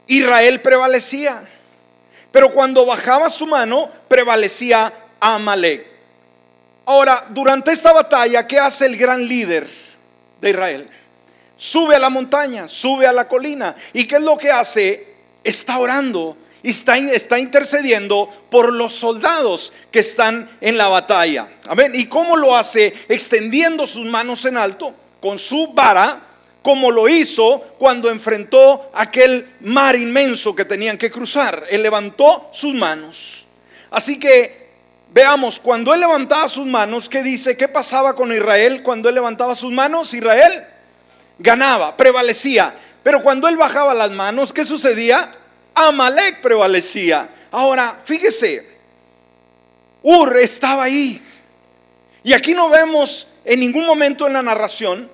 Israel 0.07 0.61
prevalecía. 0.61 1.43
Pero 2.31 2.52
cuando 2.52 2.85
bajaba 2.85 3.31
su 3.31 3.47
mano, 3.47 3.88
prevalecía 4.09 4.93
Amalek. 5.21 5.87
Ahora, 6.85 7.25
durante 7.31 7.73
esta 7.73 7.93
batalla, 7.93 8.47
¿qué 8.47 8.59
hace 8.59 8.85
el 8.85 8.99
gran 8.99 9.26
líder 9.26 9.66
de 10.43 10.50
Israel? 10.50 10.87
Sube 11.57 11.97
a 11.97 11.99
la 11.99 12.11
montaña, 12.11 12.69
sube 12.69 13.07
a 13.07 13.12
la 13.12 13.26
colina. 13.26 13.75
¿Y 13.95 14.07
qué 14.07 14.16
es 14.16 14.23
lo 14.23 14.37
que 14.37 14.50
hace? 14.50 15.07
Está 15.43 15.78
orando 15.78 16.37
y 16.64 16.71
está, 16.71 16.97
está 16.97 17.38
intercediendo 17.38 18.28
por 18.50 18.73
los 18.73 18.94
soldados 18.94 19.75
que 19.90 19.99
están 19.99 20.49
en 20.62 20.78
la 20.78 20.88
batalla. 20.88 21.47
Amén. 21.68 21.92
¿Y 21.94 22.06
cómo 22.06 22.38
lo 22.38 22.56
hace? 22.56 22.92
Extendiendo 23.06 23.87
sus 23.87 24.06
manos 24.06 24.47
en 24.47 24.56
alto 24.56 24.94
con 25.21 25.38
su 25.38 25.75
vara, 25.75 26.18
como 26.62 26.90
lo 26.90 27.06
hizo 27.06 27.61
cuando 27.78 28.09
enfrentó 28.09 28.90
aquel 28.94 29.47
mar 29.61 29.94
inmenso 29.94 30.54
que 30.54 30.64
tenían 30.64 30.97
que 30.97 31.11
cruzar. 31.11 31.64
Él 31.68 31.83
levantó 31.83 32.49
sus 32.50 32.75
manos. 32.75 33.44
Así 33.90 34.18
que 34.18 34.71
veamos, 35.12 35.61
cuando 35.61 35.92
él 35.92 36.00
levantaba 36.00 36.49
sus 36.49 36.64
manos, 36.64 37.11
¿qué 37.11 37.23
dice? 37.23 37.59
¿Qué 37.59 37.68
pasaba 37.68 38.16
con 38.16 38.33
Israel 38.33 38.83
cuando 38.83 39.11
él 39.11 39.14
levantaba 39.14 39.54
sus 39.54 39.71
manos? 39.71 40.14
Israel 40.14 40.64
ganaba, 41.38 41.94
prevalecía. 41.94 42.75
Pero 43.02 43.23
cuando 43.23 43.49
él 43.49 43.59
bajaba 43.59 43.92
las 43.92 44.12
manos, 44.12 44.50
¿qué 44.50 44.64
sucedía? 44.64 45.30
Amalek 45.75 46.40
prevalecía. 46.40 47.28
Ahora, 47.50 47.99
fíjese, 48.04 48.66
Ur 50.02 50.37
estaba 50.37 50.85
ahí. 50.85 51.21
Y 52.23 52.33
aquí 52.33 52.54
no 52.54 52.69
vemos 52.69 53.35
en 53.45 53.61
ningún 53.61 53.87
momento 53.87 54.26
en 54.26 54.33
la 54.33 54.43
narración 54.43 55.11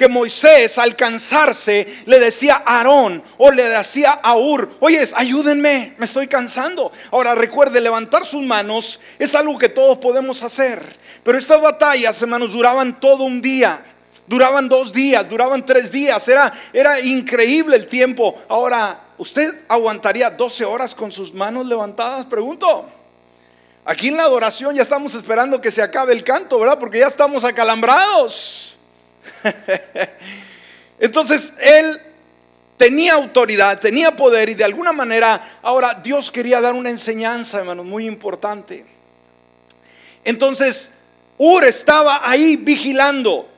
que 0.00 0.08
Moisés 0.08 0.78
al 0.78 0.96
cansarse 0.96 1.86
le 2.06 2.18
decía 2.18 2.62
a 2.64 2.78
Aarón 2.78 3.22
o 3.36 3.50
le 3.50 3.68
decía 3.68 4.12
a 4.12 4.34
Ur, 4.34 4.70
oye, 4.80 5.06
ayúdenme, 5.14 5.92
me 5.98 6.06
estoy 6.06 6.26
cansando. 6.26 6.90
Ahora 7.10 7.34
recuerde, 7.34 7.82
levantar 7.82 8.24
sus 8.24 8.42
manos 8.42 9.00
es 9.18 9.34
algo 9.34 9.58
que 9.58 9.68
todos 9.68 9.98
podemos 9.98 10.42
hacer. 10.42 10.82
Pero 11.22 11.36
estas 11.36 11.60
batallas, 11.60 12.22
hermanos, 12.22 12.52
duraban 12.52 12.98
todo 12.98 13.24
un 13.24 13.42
día. 13.42 13.78
Duraban 14.26 14.68
dos 14.68 14.92
días, 14.92 15.28
duraban 15.28 15.66
tres 15.66 15.92
días. 15.92 16.26
Era, 16.28 16.50
era 16.72 16.98
increíble 17.00 17.76
el 17.76 17.86
tiempo. 17.86 18.42
Ahora, 18.48 18.98
¿usted 19.20 19.54
aguantaría 19.68 20.30
12 20.30 20.64
horas 20.64 20.94
con 20.94 21.12
sus 21.12 21.34
manos 21.34 21.66
levantadas? 21.66 22.24
Pregunto. 22.24 22.88
Aquí 23.84 24.08
en 24.08 24.16
la 24.16 24.22
adoración 24.22 24.74
ya 24.74 24.82
estamos 24.82 25.14
esperando 25.14 25.60
que 25.60 25.70
se 25.70 25.82
acabe 25.82 26.14
el 26.14 26.24
canto, 26.24 26.58
¿verdad? 26.58 26.78
Porque 26.78 27.00
ya 27.00 27.06
estamos 27.06 27.44
acalambrados. 27.44 28.76
Entonces, 30.98 31.52
él 31.60 31.92
tenía 32.78 33.12
autoridad, 33.12 33.78
tenía 33.78 34.16
poder 34.16 34.48
y 34.48 34.54
de 34.54 34.64
alguna 34.64 34.92
manera, 34.92 35.58
ahora 35.60 36.00
Dios 36.02 36.30
quería 36.30 36.62
dar 36.62 36.72
una 36.72 36.88
enseñanza, 36.88 37.58
hermano, 37.58 37.84
muy 37.84 38.06
importante. 38.06 38.86
Entonces, 40.24 40.92
Ur 41.36 41.64
estaba 41.64 42.28
ahí 42.28 42.56
vigilando. 42.56 43.48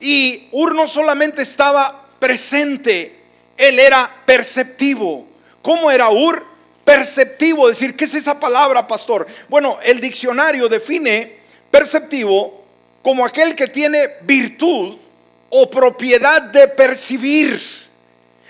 Y 0.00 0.48
Ur 0.52 0.74
no 0.74 0.86
solamente 0.86 1.40
estaba 1.40 2.08
presente, 2.18 3.17
él 3.58 3.78
era 3.78 4.10
perceptivo. 4.24 5.26
¿Cómo 5.60 5.90
era 5.90 6.08
Ur? 6.08 6.46
Perceptivo, 6.84 7.68
decir, 7.68 7.94
¿qué 7.94 8.04
es 8.04 8.14
esa 8.14 8.40
palabra, 8.40 8.86
pastor? 8.86 9.26
Bueno, 9.48 9.78
el 9.82 10.00
diccionario 10.00 10.68
define 10.68 11.36
perceptivo 11.70 12.64
como 13.02 13.26
aquel 13.26 13.54
que 13.54 13.68
tiene 13.68 14.00
virtud 14.22 14.96
o 15.50 15.70
propiedad 15.70 16.40
de 16.40 16.68
percibir. 16.68 17.60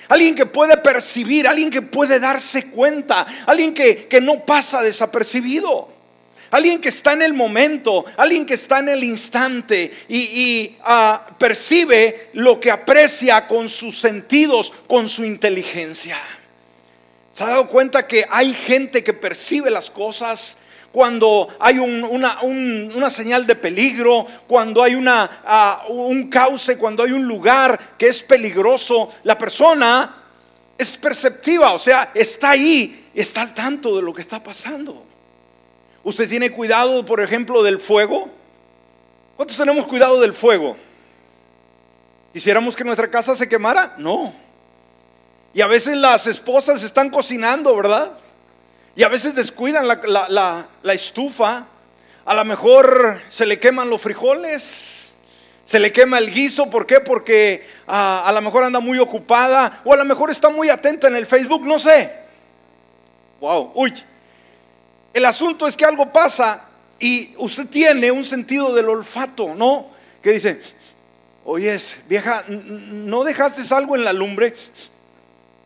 Alguien 0.08 0.34
que 0.34 0.46
puede 0.46 0.76
percibir, 0.76 1.48
alguien 1.48 1.70
que 1.70 1.82
puede 1.82 2.20
darse 2.20 2.70
cuenta, 2.70 3.26
alguien 3.46 3.74
que, 3.74 4.06
que 4.06 4.20
no 4.20 4.44
pasa 4.46 4.82
desapercibido. 4.82 5.97
Alguien 6.50 6.80
que 6.80 6.88
está 6.88 7.12
en 7.12 7.22
el 7.22 7.34
momento, 7.34 8.04
alguien 8.16 8.46
que 8.46 8.54
está 8.54 8.78
en 8.78 8.88
el 8.88 9.04
instante 9.04 9.92
y, 10.08 10.76
ah, 10.84 11.26
percibe 11.38 12.30
lo 12.34 12.58
que 12.58 12.70
aprecia 12.70 13.46
con 13.46 13.68
sus 13.68 14.00
sentidos, 14.00 14.72
con 14.86 15.08
su 15.08 15.24
inteligencia. 15.24 16.18
¿Se 17.32 17.44
ha 17.44 17.48
dado 17.48 17.68
cuenta 17.68 18.06
que 18.06 18.24
hay 18.30 18.52
gente 18.54 19.04
que 19.04 19.12
percibe 19.12 19.70
las 19.70 19.90
cosas 19.90 20.62
cuando 20.90 21.48
hay 21.60 21.78
una, 21.78 23.10
señal 23.10 23.46
de 23.46 23.54
peligro, 23.54 24.26
cuando 24.46 24.82
hay 24.82 24.94
una, 24.94 25.42
ah, 25.44 25.84
un 25.88 26.30
cauce, 26.30 26.78
cuando 26.78 27.02
hay 27.02 27.12
un 27.12 27.28
lugar 27.28 27.78
que 27.98 28.08
es 28.08 28.22
peligroso? 28.22 29.10
La 29.24 29.36
persona 29.36 30.24
es 30.78 30.96
perceptiva, 30.96 31.72
o 31.72 31.78
sea, 31.78 32.10
está 32.14 32.50
ahí, 32.50 33.10
está 33.14 33.42
al 33.42 33.52
tanto 33.52 33.96
de 33.96 34.02
lo 34.02 34.14
que 34.14 34.22
está 34.22 34.42
pasando. 34.42 35.07
¿Usted 36.04 36.28
tiene 36.28 36.50
cuidado, 36.50 37.04
por 37.04 37.20
ejemplo, 37.20 37.62
del 37.62 37.78
fuego? 37.78 38.28
¿Cuántos 39.36 39.56
tenemos 39.56 39.86
cuidado 39.86 40.20
del 40.20 40.32
fuego? 40.32 40.76
¿Quisiéramos 42.32 42.76
que 42.76 42.84
nuestra 42.84 43.10
casa 43.10 43.34
se 43.34 43.48
quemara? 43.48 43.94
No. 43.98 44.32
Y 45.54 45.60
a 45.60 45.66
veces 45.66 45.96
las 45.96 46.26
esposas 46.26 46.82
están 46.82 47.10
cocinando, 47.10 47.74
¿verdad? 47.74 48.12
Y 48.94 49.02
a 49.02 49.08
veces 49.08 49.34
descuidan 49.34 49.86
la, 49.88 50.66
estufa. 50.92 51.66
A 52.24 52.34
lo 52.34 52.44
mejor 52.44 53.20
se 53.28 53.46
le 53.46 53.58
queman 53.58 53.88
los 53.90 54.02
frijoles. 54.02 55.14
Se 55.64 55.78
le 55.78 55.92
quema 55.92 56.18
el 56.18 56.32
guiso, 56.32 56.70
¿por 56.70 56.86
qué? 56.86 57.00
Porque 57.00 57.66
ah, 57.86 58.22
a 58.24 58.32
lo 58.32 58.40
mejor 58.40 58.64
anda 58.64 58.80
muy 58.80 58.98
ocupada 58.98 59.82
o 59.84 59.92
a 59.92 59.96
lo 59.96 60.04
mejor 60.04 60.30
está 60.30 60.48
muy 60.48 60.70
atenta 60.70 61.08
en 61.08 61.16
el 61.16 61.26
Facebook, 61.26 61.66
no 61.66 61.78
sé. 61.78 62.10
Wow, 63.40 63.72
uy. 63.74 63.92
El 65.12 65.24
asunto 65.24 65.66
es 65.66 65.76
que 65.76 65.84
algo 65.84 66.12
pasa 66.12 66.68
y 66.98 67.34
usted 67.38 67.66
tiene 67.66 68.10
un 68.10 68.24
sentido 68.24 68.74
del 68.74 68.88
olfato, 68.88 69.54
¿no? 69.54 69.90
Que 70.22 70.32
dice, 70.32 70.60
oyes, 71.44 71.96
vieja, 72.08 72.44
¿no 72.48 73.24
dejaste 73.24 73.62
algo 73.74 73.96
en 73.96 74.04
la 74.04 74.12
lumbre? 74.12 74.54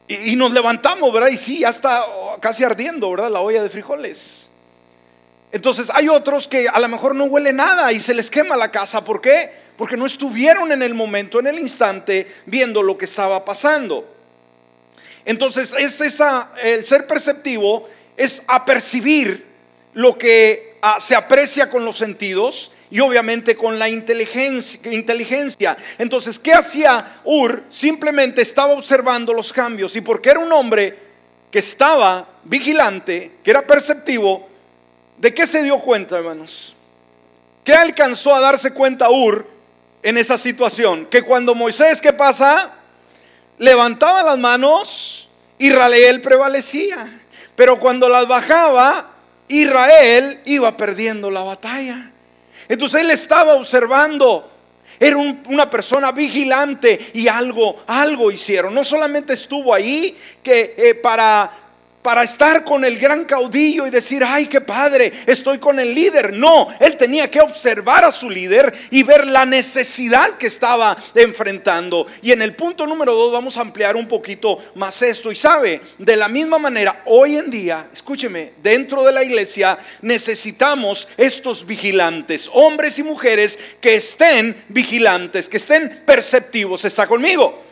Y, 0.08 0.36
nos 0.36 0.52
levantamos, 0.52 1.12
¿verdad? 1.12 1.28
Y 1.28 1.36
sí, 1.36 1.60
ya 1.60 1.70
está 1.70 2.04
casi 2.40 2.64
ardiendo, 2.64 3.10
¿verdad? 3.10 3.30
La 3.30 3.40
olla 3.40 3.62
de 3.62 3.70
frijoles. 3.70 4.48
Entonces 5.52 5.90
hay 5.94 6.08
otros 6.08 6.48
que 6.48 6.68
a 6.68 6.80
lo 6.80 6.88
mejor 6.88 7.14
no 7.14 7.24
huele 7.24 7.52
nada 7.52 7.92
y 7.92 8.00
se 8.00 8.14
les 8.14 8.30
quema 8.30 8.56
la 8.56 8.70
casa. 8.70 9.04
¿Por 9.04 9.20
qué? 9.20 9.50
Porque 9.76 9.96
no 9.96 10.06
estuvieron 10.06 10.72
en 10.72 10.82
el 10.82 10.94
momento, 10.94 11.40
en 11.40 11.46
el 11.46 11.58
instante, 11.58 12.26
viendo 12.46 12.82
lo 12.82 12.98
que 12.98 13.04
estaba 13.04 13.44
pasando. 13.44 14.06
Entonces 15.24 15.74
es 15.78 16.00
esa, 16.00 16.50
el 16.62 16.84
ser 16.84 17.06
perceptivo 17.06 17.88
es 18.16 18.42
apercibir 18.48 19.44
lo 19.94 20.16
que 20.16 20.78
ah, 20.82 20.98
se 21.00 21.14
aprecia 21.14 21.70
con 21.70 21.84
los 21.84 21.98
sentidos 21.98 22.72
y 22.92 23.00
obviamente 23.00 23.56
con 23.56 23.78
la 23.78 23.88
inteligencia, 23.88 25.76
Entonces, 25.96 26.38
¿qué 26.38 26.52
hacía 26.52 27.20
Ur? 27.24 27.64
Simplemente 27.70 28.42
estaba 28.42 28.74
observando 28.74 29.32
los 29.32 29.50
cambios 29.50 29.96
y 29.96 30.02
porque 30.02 30.28
era 30.28 30.40
un 30.40 30.52
hombre 30.52 30.98
que 31.50 31.58
estaba 31.58 32.28
vigilante, 32.44 33.32
que 33.42 33.50
era 33.50 33.62
perceptivo, 33.62 34.46
¿de 35.16 35.32
qué 35.32 35.46
se 35.46 35.62
dio 35.62 35.78
cuenta, 35.78 36.16
hermanos? 36.16 36.76
¿Qué 37.64 37.74
alcanzó 37.74 38.34
a 38.34 38.40
darse 38.40 38.74
cuenta 38.74 39.08
Ur 39.08 39.46
en 40.02 40.18
esa 40.18 40.36
situación? 40.36 41.06
Que 41.06 41.22
cuando 41.22 41.54
Moisés, 41.54 42.00
¿qué 42.02 42.12
pasa? 42.12 42.72
Levantaba 43.56 44.22
las 44.22 44.38
manos, 44.38 45.30
Israel 45.58 46.20
prevalecía. 46.20 47.21
Pero 47.56 47.78
cuando 47.78 48.08
las 48.08 48.26
bajaba, 48.26 49.10
Israel 49.48 50.40
iba 50.46 50.76
perdiendo 50.76 51.30
la 51.30 51.42
batalla. 51.42 52.10
Entonces 52.68 53.00
él 53.02 53.10
estaba 53.10 53.54
observando. 53.54 54.48
Era 54.98 55.16
una 55.16 55.68
persona 55.68 56.12
vigilante 56.12 57.10
y 57.14 57.26
algo, 57.26 57.82
algo 57.88 58.30
hicieron. 58.30 58.72
No 58.72 58.84
solamente 58.84 59.32
estuvo 59.32 59.74
ahí 59.74 60.16
que 60.42 60.74
eh, 60.76 60.94
para 60.94 61.50
para 62.02 62.24
estar 62.24 62.64
con 62.64 62.84
el 62.84 62.98
gran 62.98 63.24
caudillo 63.24 63.86
y 63.86 63.90
decir, 63.90 64.22
ay, 64.26 64.46
qué 64.46 64.60
padre, 64.60 65.12
estoy 65.26 65.58
con 65.58 65.78
el 65.78 65.94
líder. 65.94 66.32
No, 66.32 66.68
él 66.80 66.96
tenía 66.96 67.30
que 67.30 67.40
observar 67.40 68.04
a 68.04 68.10
su 68.10 68.28
líder 68.28 68.72
y 68.90 69.04
ver 69.04 69.26
la 69.26 69.46
necesidad 69.46 70.30
que 70.30 70.48
estaba 70.48 70.96
enfrentando. 71.14 72.06
Y 72.20 72.32
en 72.32 72.42
el 72.42 72.54
punto 72.54 72.86
número 72.86 73.14
dos 73.14 73.32
vamos 73.32 73.56
a 73.56 73.60
ampliar 73.60 73.94
un 73.94 74.08
poquito 74.08 74.58
más 74.74 75.00
esto. 75.02 75.30
Y 75.30 75.36
sabe, 75.36 75.80
de 75.98 76.16
la 76.16 76.28
misma 76.28 76.58
manera, 76.58 77.02
hoy 77.06 77.36
en 77.36 77.50
día, 77.50 77.86
escúcheme, 77.92 78.52
dentro 78.62 79.04
de 79.04 79.12
la 79.12 79.22
iglesia 79.22 79.78
necesitamos 80.00 81.06
estos 81.16 81.64
vigilantes, 81.64 82.50
hombres 82.52 82.98
y 82.98 83.04
mujeres 83.04 83.58
que 83.80 83.94
estén 83.94 84.56
vigilantes, 84.68 85.48
que 85.48 85.58
estén 85.58 86.02
perceptivos. 86.04 86.84
¿Está 86.84 87.06
conmigo? 87.06 87.71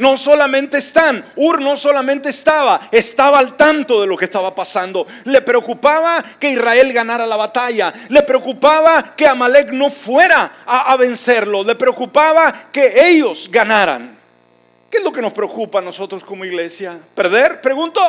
No 0.00 0.16
solamente 0.16 0.78
están, 0.78 1.22
Ur 1.36 1.60
no 1.60 1.76
solamente 1.76 2.30
estaba, 2.30 2.80
estaba 2.90 3.38
al 3.38 3.54
tanto 3.54 4.00
de 4.00 4.06
lo 4.06 4.16
que 4.16 4.24
estaba 4.24 4.54
pasando. 4.54 5.06
Le 5.24 5.42
preocupaba 5.42 6.24
que 6.38 6.50
Israel 6.50 6.90
ganara 6.92 7.26
la 7.26 7.36
batalla, 7.36 7.92
le 8.08 8.22
preocupaba 8.22 9.14
que 9.14 9.26
Amalek 9.26 9.72
no 9.72 9.90
fuera 9.90 10.64
a, 10.64 10.96
vencerlo, 10.96 11.62
le 11.62 11.74
preocupaba 11.74 12.70
que 12.72 13.10
ellos 13.10 13.48
ganaran. 13.52 14.18
¿Qué 14.90 14.98
es 14.98 15.04
lo 15.04 15.12
que 15.12 15.20
nos 15.20 15.34
preocupa 15.34 15.80
a 15.80 15.82
nosotros 15.82 16.24
como 16.24 16.46
iglesia? 16.46 16.98
¿Perder? 17.14 17.60
Pregunto. 17.60 18.00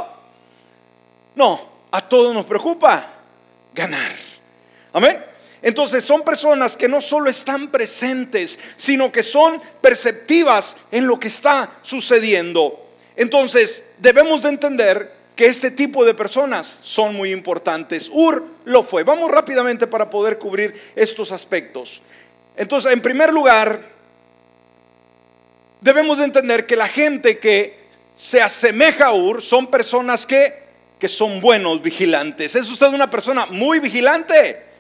No, 1.36 1.60
a 1.92 2.08
todos 2.08 2.34
nos 2.34 2.46
preocupa 2.46 3.06
ganar. 3.74 4.14
Amén. 4.94 5.31
Entonces 5.62 6.04
son 6.04 6.24
personas 6.24 6.76
que 6.76 6.88
no 6.88 7.02
solo 7.02 7.30
están 7.30 7.70
presentes, 7.70 8.58
sino 8.76 9.12
que 9.12 9.22
son 9.22 9.62
perceptivas 9.80 10.78
en 10.92 11.06
lo 11.06 11.20
que 11.20 11.28
está 11.28 11.70
sucediendo. 11.84 12.90
Entonces 13.16 13.92
debemos 14.00 14.42
de 14.42 14.50
entender 14.50 15.22
que 15.36 15.46
este 15.46 15.72
tipo 15.72 16.04
de 16.04 16.14
personas 16.14 16.80
son 16.84 17.16
muy 17.16 17.32
importantes. 17.32 18.10
Ur 18.12 18.46
lo 18.66 18.84
fue. 18.84 19.04
Vamos 19.04 19.32
rápidamente 19.32 19.88
para 19.88 20.10
poder 20.10 20.40
cubrir 20.40 20.74
estos 20.96 21.32
aspectos. 21.32 22.02
Entonces, 22.56 22.92
en 22.92 23.02
primer 23.02 23.32
lugar, 23.32 23.82
debemos 25.80 26.18
de 26.18 26.26
entender 26.26 26.66
que 26.66 26.76
la 26.76 26.88
gente 26.88 27.38
que 27.38 27.80
se 28.16 28.42
asemeja 28.42 29.08
a 29.08 29.14
Ur 29.14 29.42
son 29.42 29.68
personas 29.68 30.26
que, 30.26 30.54
que 31.00 31.08
son 31.08 31.40
buenos 31.40 31.82
vigilantes. 31.82 32.56
¿Es 32.56 32.70
usted 32.70 32.88
una 32.88 33.10
persona 33.10 33.46
muy 33.48 33.80
vigilante? 33.80 34.71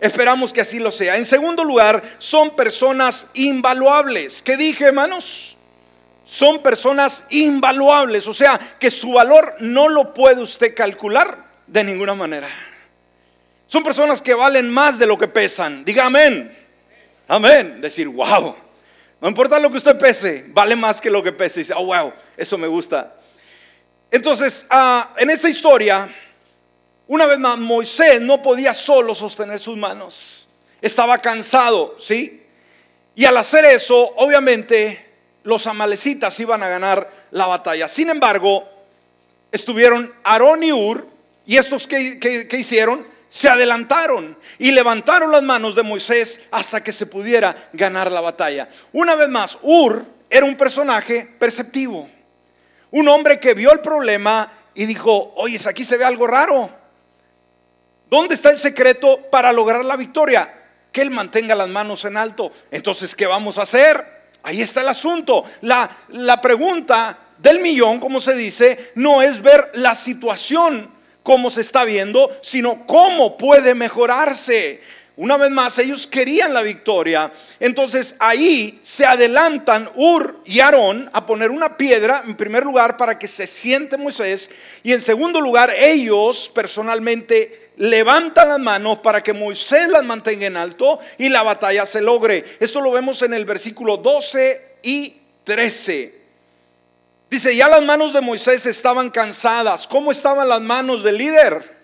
Esperamos 0.00 0.52
que 0.52 0.60
así 0.60 0.78
lo 0.78 0.90
sea. 0.90 1.16
En 1.16 1.24
segundo 1.24 1.64
lugar, 1.64 2.02
son 2.18 2.54
personas 2.54 3.30
invaluables. 3.34 4.42
¿Qué 4.42 4.56
dije, 4.56 4.84
hermanos? 4.84 5.56
Son 6.24 6.62
personas 6.62 7.24
invaluables, 7.30 8.26
o 8.26 8.34
sea, 8.34 8.58
que 8.78 8.90
su 8.90 9.12
valor 9.12 9.56
no 9.60 9.88
lo 9.88 10.12
puede 10.12 10.42
usted 10.42 10.74
calcular 10.74 11.46
de 11.66 11.82
ninguna 11.82 12.14
manera. 12.14 12.48
Son 13.66 13.82
personas 13.82 14.20
que 14.22 14.34
valen 14.34 14.70
más 14.70 14.98
de 14.98 15.06
lo 15.06 15.18
que 15.18 15.26
pesan. 15.26 15.84
Diga 15.84 16.06
amén. 16.06 16.56
Amén. 17.26 17.80
Decir, 17.80 18.08
wow. 18.08 18.54
No 19.20 19.28
importa 19.28 19.58
lo 19.58 19.70
que 19.70 19.78
usted 19.78 19.98
pese, 19.98 20.44
vale 20.48 20.76
más 20.76 21.00
que 21.00 21.10
lo 21.10 21.22
que 21.22 21.32
pese. 21.32 21.60
dice, 21.60 21.74
oh, 21.76 21.86
wow, 21.86 22.12
eso 22.36 22.56
me 22.56 22.68
gusta. 22.68 23.16
Entonces, 24.10 24.64
ah, 24.70 25.12
en 25.18 25.28
esta 25.30 25.48
historia 25.48 26.08
una 27.08 27.26
vez 27.26 27.38
más, 27.38 27.58
Moisés 27.58 28.20
no 28.20 28.42
podía 28.42 28.72
solo 28.72 29.14
sostener 29.14 29.58
sus 29.58 29.76
manos. 29.76 30.46
Estaba 30.80 31.18
cansado, 31.18 31.96
¿sí? 31.98 32.42
Y 33.14 33.24
al 33.24 33.36
hacer 33.36 33.64
eso, 33.64 33.96
obviamente, 34.16 35.06
los 35.42 35.66
amalecitas 35.66 36.38
iban 36.38 36.62
a 36.62 36.68
ganar 36.68 37.10
la 37.30 37.46
batalla. 37.46 37.88
Sin 37.88 38.10
embargo, 38.10 38.68
estuvieron 39.50 40.12
Aarón 40.22 40.62
y 40.62 40.72
Ur, 40.72 41.06
y 41.46 41.56
estos 41.56 41.86
que, 41.86 42.46
hicieron, 42.52 43.04
se 43.30 43.48
adelantaron 43.48 44.36
y 44.58 44.72
levantaron 44.72 45.32
las 45.32 45.42
manos 45.42 45.74
de 45.74 45.82
Moisés 45.82 46.42
hasta 46.50 46.84
que 46.84 46.92
se 46.92 47.06
pudiera 47.06 47.70
ganar 47.72 48.12
la 48.12 48.20
batalla. 48.20 48.68
Una 48.92 49.14
vez 49.14 49.28
más, 49.30 49.56
Ur 49.62 50.04
era 50.28 50.44
un 50.44 50.56
personaje 50.56 51.26
perceptivo, 51.38 52.08
un 52.90 53.08
hombre 53.08 53.40
que 53.40 53.54
vio 53.54 53.72
el 53.72 53.80
problema 53.80 54.52
y 54.74 54.84
dijo, 54.84 55.32
oye, 55.36 55.58
aquí 55.66 55.84
se 55.84 55.96
ve 55.96 56.04
algo 56.04 56.26
raro. 56.26 56.77
¿Dónde 58.10 58.34
está 58.34 58.50
el 58.50 58.58
secreto 58.58 59.20
para 59.30 59.52
lograr 59.52 59.84
la 59.84 59.96
victoria? 59.96 60.52
Que 60.90 61.02
Él 61.02 61.10
mantenga 61.10 61.54
las 61.54 61.68
manos 61.68 62.04
en 62.04 62.16
alto. 62.16 62.52
Entonces, 62.70 63.14
¿qué 63.14 63.26
vamos 63.26 63.58
a 63.58 63.62
hacer? 63.62 64.02
Ahí 64.42 64.62
está 64.62 64.80
el 64.80 64.88
asunto. 64.88 65.44
La, 65.62 65.90
la 66.08 66.40
pregunta 66.40 67.18
del 67.38 67.60
millón, 67.60 68.00
como 68.00 68.20
se 68.20 68.34
dice, 68.34 68.92
no 68.94 69.22
es 69.22 69.42
ver 69.42 69.70
la 69.74 69.94
situación 69.94 70.90
como 71.22 71.50
se 71.50 71.60
está 71.60 71.84
viendo, 71.84 72.34
sino 72.40 72.86
cómo 72.86 73.36
puede 73.36 73.74
mejorarse. 73.74 74.80
Una 75.18 75.36
vez 75.36 75.50
más, 75.50 75.76
ellos 75.78 76.06
querían 76.06 76.54
la 76.54 76.62
victoria. 76.62 77.32
Entonces 77.58 78.14
ahí 78.20 78.78
se 78.84 79.04
adelantan 79.04 79.90
Ur 79.96 80.40
y 80.44 80.60
Aarón 80.60 81.10
a 81.12 81.26
poner 81.26 81.50
una 81.50 81.76
piedra, 81.76 82.22
en 82.24 82.36
primer 82.36 82.64
lugar, 82.64 82.96
para 82.96 83.18
que 83.18 83.26
se 83.26 83.46
siente 83.48 83.96
Moisés. 83.96 84.48
Y 84.84 84.92
en 84.92 85.02
segundo 85.02 85.40
lugar, 85.40 85.74
ellos 85.76 86.50
personalmente 86.54 87.57
levantan 87.78 88.48
las 88.48 88.58
manos 88.58 88.98
para 88.98 89.22
que 89.22 89.32
Moisés 89.32 89.88
las 89.88 90.04
mantenga 90.04 90.46
en 90.46 90.56
alto 90.56 90.98
y 91.16 91.28
la 91.28 91.42
batalla 91.42 91.86
se 91.86 92.00
logre. 92.00 92.44
Esto 92.60 92.80
lo 92.80 92.90
vemos 92.90 93.22
en 93.22 93.32
el 93.32 93.44
versículo 93.44 93.96
12 93.96 94.78
y 94.82 95.16
13. 95.44 96.18
Dice, 97.30 97.54
ya 97.54 97.68
las 97.68 97.82
manos 97.82 98.12
de 98.12 98.20
Moisés 98.20 98.66
estaban 98.66 99.10
cansadas. 99.10 99.86
¿Cómo 99.86 100.10
estaban 100.10 100.48
las 100.48 100.60
manos 100.60 101.02
del 101.02 101.18
líder? 101.18 101.76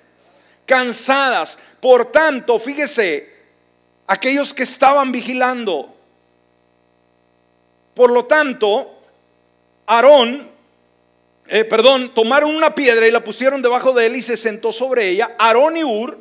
Cansadas. 0.66 1.58
Por 1.80 2.10
tanto, 2.10 2.58
fíjese, 2.58 3.32
aquellos 4.06 4.52
que 4.52 4.62
estaban 4.64 5.12
vigilando. 5.12 5.94
Por 7.94 8.10
lo 8.10 8.24
tanto, 8.24 9.00
Aarón 9.86 10.53
eh, 11.46 11.64
perdón, 11.64 12.14
tomaron 12.14 12.54
una 12.54 12.74
piedra 12.74 13.06
y 13.06 13.10
la 13.10 13.22
pusieron 13.22 13.60
debajo 13.60 13.92
de 13.92 14.06
él 14.06 14.16
y 14.16 14.22
se 14.22 14.36
sentó 14.36 14.72
sobre 14.72 15.08
ella. 15.08 15.30
Aarón 15.38 15.76
y 15.76 15.84
Ur 15.84 16.18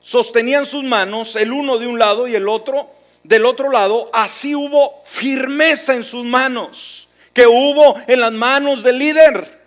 sostenían 0.00 0.66
sus 0.66 0.84
manos, 0.84 1.36
el 1.36 1.52
uno 1.52 1.78
de 1.78 1.86
un 1.86 1.98
lado 1.98 2.28
y 2.28 2.34
el 2.34 2.48
otro 2.48 2.90
del 3.24 3.44
otro 3.44 3.70
lado. 3.70 4.10
Así 4.12 4.54
hubo 4.54 5.02
firmeza 5.04 5.94
en 5.94 6.04
sus 6.04 6.24
manos, 6.24 7.08
que 7.32 7.46
hubo 7.46 7.96
en 8.06 8.20
las 8.20 8.32
manos 8.32 8.82
del 8.82 8.98
líder. 8.98 9.62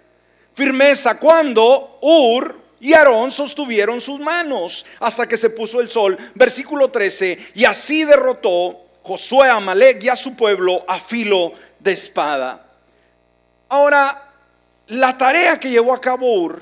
Firmeza 0.53 1.19
cuando 1.19 1.99
Ur 2.01 2.55
y 2.79 2.93
Aarón 2.93 3.31
sostuvieron 3.31 3.99
sus 3.99 4.19
manos 4.19 4.86
hasta 4.99 5.27
que 5.27 5.36
se 5.36 5.49
puso 5.49 5.81
el 5.81 5.89
sol. 5.89 6.17
Versículo 6.36 6.89
13. 6.89 7.51
Y 7.55 7.65
así 7.65 8.05
derrotó 8.05 8.79
Josué 9.03 9.49
a 9.49 9.58
Amalek 9.58 10.03
y 10.03 10.10
a 10.10 10.15
su 10.15 10.36
pueblo 10.36 10.86
a 10.88 10.99
filo 10.99 11.51
de 11.79 11.91
espada. 11.91 12.65
Ahora, 13.67 14.24
la 14.88 15.17
tarea 15.17 15.60
que 15.60 15.69
llevó 15.69 15.93
a 15.93 16.02
cabo 16.02 16.34
Ur, 16.34 16.62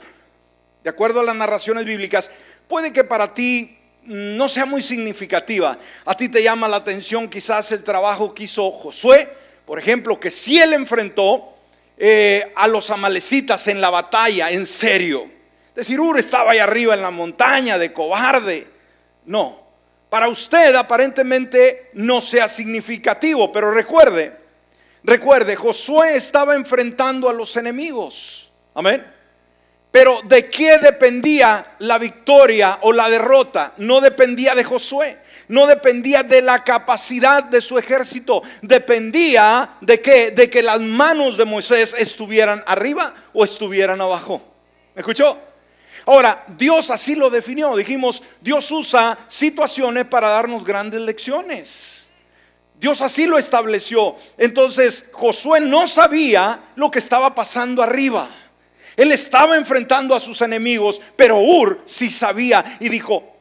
de 0.84 0.90
acuerdo 0.90 1.20
a 1.20 1.24
las 1.24 1.36
narraciones 1.36 1.86
bíblicas, 1.86 2.32
puede 2.68 2.94
que 2.94 3.04
para 3.04 3.34
ti 3.34 3.78
no 4.04 4.48
sea 4.50 4.66
muy 4.66 4.82
significativa. 4.82 5.78
A 6.06 6.16
ti 6.16 6.30
te 6.30 6.44
llama 6.44 6.68
la 6.68 6.78
atención 6.78 7.30
quizás 7.30 7.72
el 7.72 7.84
trabajo 7.84 8.34
que 8.34 8.44
hizo 8.44 8.72
Josué, 8.72 9.28
por 9.66 9.80
ejemplo, 9.80 10.20
que 10.20 10.30
si 10.30 10.60
él 10.60 10.74
enfrentó 10.74 11.54
eh, 11.98 12.52
a 12.56 12.68
los 12.68 12.90
amalecitas 12.90 13.68
en 13.68 13.80
la 13.80 13.90
batalla, 13.90 14.52
en 14.52 14.66
serio. 14.66 15.26
Decir, 15.76 16.00
Ur 16.00 16.20
estaba 16.20 16.52
ahí 16.52 16.60
arriba 16.60 16.94
en 16.94 17.02
la 17.02 17.12
montaña 17.12 17.78
de 17.78 17.94
cobarde. 17.94 18.68
No, 19.26 19.64
para 20.10 20.28
usted 20.28 20.76
aparentemente 20.76 21.90
no 21.94 22.22
sea 22.22 22.48
significativo, 22.48 23.52
pero 23.52 23.72
recuerde, 23.72 24.43
recuerde, 25.04 25.56
Josué 25.56 26.16
estaba 26.16 26.56
enfrentando 26.56 27.30
a 27.30 27.34
los 27.34 27.56
enemigos. 27.58 28.52
Amén. 28.74 29.06
Pero 29.92 30.22
¿de 30.24 30.50
qué 30.50 30.80
dependía 30.80 31.76
la 31.80 32.00
victoria 32.00 32.80
o 32.82 32.92
la 32.92 33.10
derrota? 33.10 33.74
No 33.78 34.02
dependía 34.02 34.56
de 34.56 34.64
Josué, 34.64 35.20
no 35.50 35.68
dependía 35.68 36.24
de 36.24 36.42
la 36.42 36.64
capacidad 36.64 37.44
de 37.44 37.62
su 37.62 37.78
ejército, 37.78 38.42
dependía 38.64 39.70
de 39.82 40.02
qué? 40.02 40.32
De 40.32 40.50
que 40.50 40.64
las 40.64 40.82
manos 40.82 41.38
de 41.38 41.46
Moisés 41.46 41.96
estuvieran 41.96 42.64
arriba 42.66 43.14
o 43.34 43.44
estuvieran 43.44 44.02
abajo. 44.02 44.42
¿Me 44.96 45.02
escuchó? 45.02 45.38
Ahora, 46.06 46.44
Dios 46.48 46.90
así 46.90 47.16
lo 47.16 47.30
definió. 47.30 47.76
Dijimos, 47.76 48.24
Dios 48.42 48.70
usa 48.72 49.18
situaciones 49.28 50.06
para 50.06 50.30
darnos 50.30 50.64
grandes 50.64 51.02
lecciones. 51.02 52.10
Dios 52.84 53.02
así 53.02 53.28
lo 53.28 53.38
estableció. 53.38 54.18
Entonces, 54.38 55.12
Josué 55.14 55.62
no 55.62 55.88
sabía 55.88 56.66
lo 56.76 56.92
que 56.92 57.00
estaba 57.00 57.34
pasando 57.34 57.82
arriba. 57.82 58.30
Él 58.98 59.14
estaba 59.14 59.56
enfrentando 59.56 60.14
a 60.14 60.20
sus 60.20 60.42
enemigos, 60.42 61.00
pero 61.16 61.40
Ur 61.40 61.80
sí 61.86 62.10
sabía 62.10 62.78
y 62.82 62.90
dijo, 62.90 63.38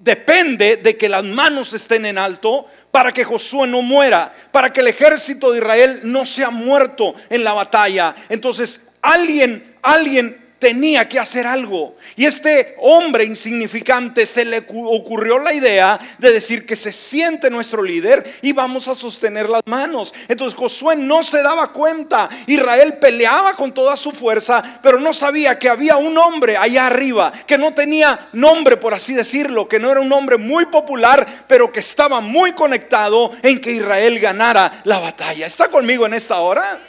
depende 0.00 0.78
de 0.78 0.96
que 0.96 1.10
las 1.10 1.24
manos 1.24 1.74
estén 1.74 2.06
en 2.06 2.16
alto 2.16 2.64
para 2.90 3.12
que 3.12 3.22
Josué 3.22 3.68
no 3.68 3.82
muera, 3.82 4.32
para 4.50 4.72
que 4.72 4.80
el 4.80 4.88
ejército 4.88 5.52
de 5.52 5.58
Israel 5.58 6.00
no 6.04 6.24
sea 6.24 6.48
muerto 6.48 7.14
en 7.28 7.44
la 7.44 7.52
batalla. 7.52 8.16
Entonces, 8.30 8.92
alguien, 9.02 9.76
alguien 9.82 10.45
tenía 10.58 11.08
que 11.08 11.18
hacer 11.18 11.46
algo. 11.46 11.96
Y 12.16 12.24
este 12.24 12.74
hombre 12.80 13.24
insignificante 13.24 14.26
se 14.26 14.44
le 14.44 14.64
ocurrió 14.68 15.38
la 15.38 15.52
idea 15.52 15.98
de 16.18 16.32
decir 16.32 16.66
que 16.66 16.76
se 16.76 16.92
siente 16.92 17.50
nuestro 17.50 17.82
líder 17.82 18.24
y 18.42 18.52
vamos 18.52 18.88
a 18.88 18.94
sostener 18.94 19.48
las 19.48 19.62
manos. 19.66 20.14
Entonces 20.28 20.58
Josué 20.58 20.96
no 20.96 21.22
se 21.22 21.42
daba 21.42 21.72
cuenta. 21.72 22.28
Israel 22.46 22.94
peleaba 23.00 23.54
con 23.54 23.72
toda 23.72 23.96
su 23.96 24.12
fuerza, 24.12 24.80
pero 24.82 24.98
no 24.98 25.12
sabía 25.12 25.58
que 25.58 25.68
había 25.68 25.96
un 25.96 26.16
hombre 26.16 26.56
allá 26.56 26.86
arriba 26.86 27.32
que 27.46 27.58
no 27.58 27.72
tenía 27.72 28.28
nombre, 28.32 28.76
por 28.76 28.94
así 28.94 29.14
decirlo, 29.14 29.68
que 29.68 29.78
no 29.78 29.90
era 29.90 30.00
un 30.00 30.12
hombre 30.12 30.36
muy 30.36 30.66
popular, 30.66 31.26
pero 31.46 31.70
que 31.70 31.80
estaba 31.80 32.20
muy 32.20 32.52
conectado 32.52 33.32
en 33.42 33.60
que 33.60 33.72
Israel 33.72 34.18
ganara 34.18 34.80
la 34.84 34.98
batalla. 34.98 35.46
¿Está 35.46 35.68
conmigo 35.68 36.06
en 36.06 36.14
esta 36.14 36.40
hora? 36.40 36.80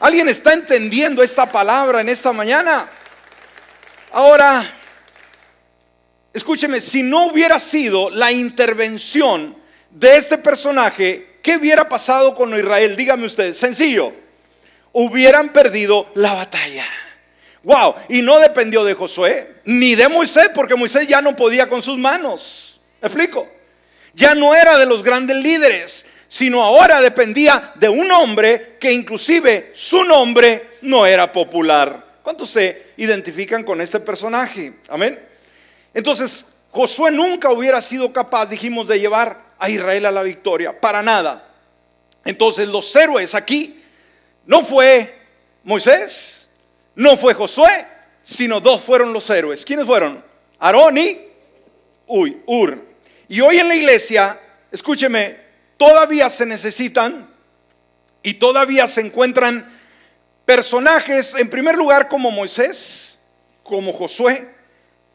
¿Alguien 0.00 0.28
está 0.28 0.52
entendiendo 0.52 1.22
esta 1.22 1.48
palabra 1.48 2.00
en 2.00 2.08
esta 2.08 2.32
mañana? 2.32 2.88
Ahora, 4.14 4.62
escúcheme, 6.34 6.82
si 6.82 7.02
no 7.02 7.28
hubiera 7.28 7.58
sido 7.58 8.10
la 8.10 8.30
intervención 8.30 9.56
de 9.90 10.16
este 10.16 10.36
personaje, 10.36 11.38
¿qué 11.42 11.56
hubiera 11.56 11.88
pasado 11.88 12.34
con 12.34 12.54
Israel? 12.54 12.94
Dígame 12.94 13.24
usted, 13.24 13.54
sencillo, 13.54 14.12
hubieran 14.92 15.48
perdido 15.48 16.10
la 16.14 16.34
batalla. 16.34 16.84
Wow, 17.62 17.94
y 18.10 18.20
no 18.20 18.38
dependió 18.38 18.84
de 18.84 18.92
Josué 18.92 19.56
ni 19.64 19.94
de 19.94 20.08
Moisés, 20.08 20.50
porque 20.54 20.74
Moisés 20.74 21.08
ya 21.08 21.22
no 21.22 21.34
podía 21.34 21.70
con 21.70 21.80
sus 21.82 21.96
manos. 21.96 22.80
¿Me 23.00 23.08
explico? 23.08 23.48
Ya 24.12 24.34
no 24.34 24.54
era 24.54 24.76
de 24.76 24.84
los 24.84 25.02
grandes 25.02 25.36
líderes, 25.36 26.04
sino 26.28 26.62
ahora 26.62 27.00
dependía 27.00 27.72
de 27.76 27.88
un 27.88 28.10
hombre 28.10 28.76
que 28.78 28.92
inclusive 28.92 29.72
su 29.74 30.04
nombre 30.04 30.76
no 30.82 31.06
era 31.06 31.32
popular. 31.32 32.01
¿Cuántos 32.22 32.50
se 32.50 32.92
identifican 32.96 33.64
con 33.64 33.80
este 33.80 34.00
personaje? 34.00 34.74
Amén. 34.88 35.18
Entonces, 35.92 36.46
Josué 36.70 37.10
nunca 37.10 37.50
hubiera 37.50 37.82
sido 37.82 38.12
capaz, 38.12 38.46
dijimos, 38.46 38.88
de 38.88 39.00
llevar 39.00 39.38
a 39.58 39.68
Israel 39.68 40.06
a 40.06 40.12
la 40.12 40.22
victoria, 40.22 40.80
para 40.80 41.02
nada. 41.02 41.48
Entonces, 42.24 42.68
los 42.68 42.94
héroes 42.94 43.34
aquí 43.34 43.82
no 44.46 44.62
fue 44.62 45.12
Moisés, 45.64 46.48
no 46.94 47.16
fue 47.16 47.34
Josué, 47.34 47.86
sino 48.22 48.60
dos 48.60 48.82
fueron 48.82 49.12
los 49.12 49.28
héroes. 49.30 49.64
¿Quiénes 49.64 49.86
fueron? 49.86 50.24
Aarón 50.58 50.98
y 50.98 51.18
Uy, 52.06 52.42
Ur. 52.46 52.78
Y 53.28 53.40
hoy 53.40 53.58
en 53.58 53.68
la 53.68 53.74
iglesia, 53.74 54.38
escúcheme, 54.70 55.36
todavía 55.78 56.28
se 56.28 56.44
necesitan 56.44 57.28
y 58.22 58.34
todavía 58.34 58.86
se 58.86 59.00
encuentran 59.00 59.66
personajes, 60.54 61.34
en 61.36 61.48
primer 61.48 61.78
lugar, 61.78 62.08
como 62.08 62.30
Moisés, 62.30 63.16
como 63.62 63.90
Josué 63.90 64.46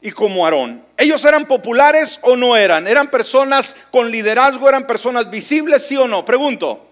y 0.02 0.10
como 0.10 0.44
Aarón. 0.44 0.84
¿Ellos 0.98 1.24
eran 1.26 1.46
populares 1.46 2.18
o 2.24 2.36
no 2.36 2.58
eran? 2.58 2.88
¿Eran 2.88 3.12
personas 3.12 3.76
con 3.92 4.10
liderazgo? 4.10 4.68
¿Eran 4.68 4.88
personas 4.88 5.30
visibles, 5.30 5.86
sí 5.86 5.96
o 5.96 6.08
no? 6.08 6.26
Pregunto. 6.26 6.87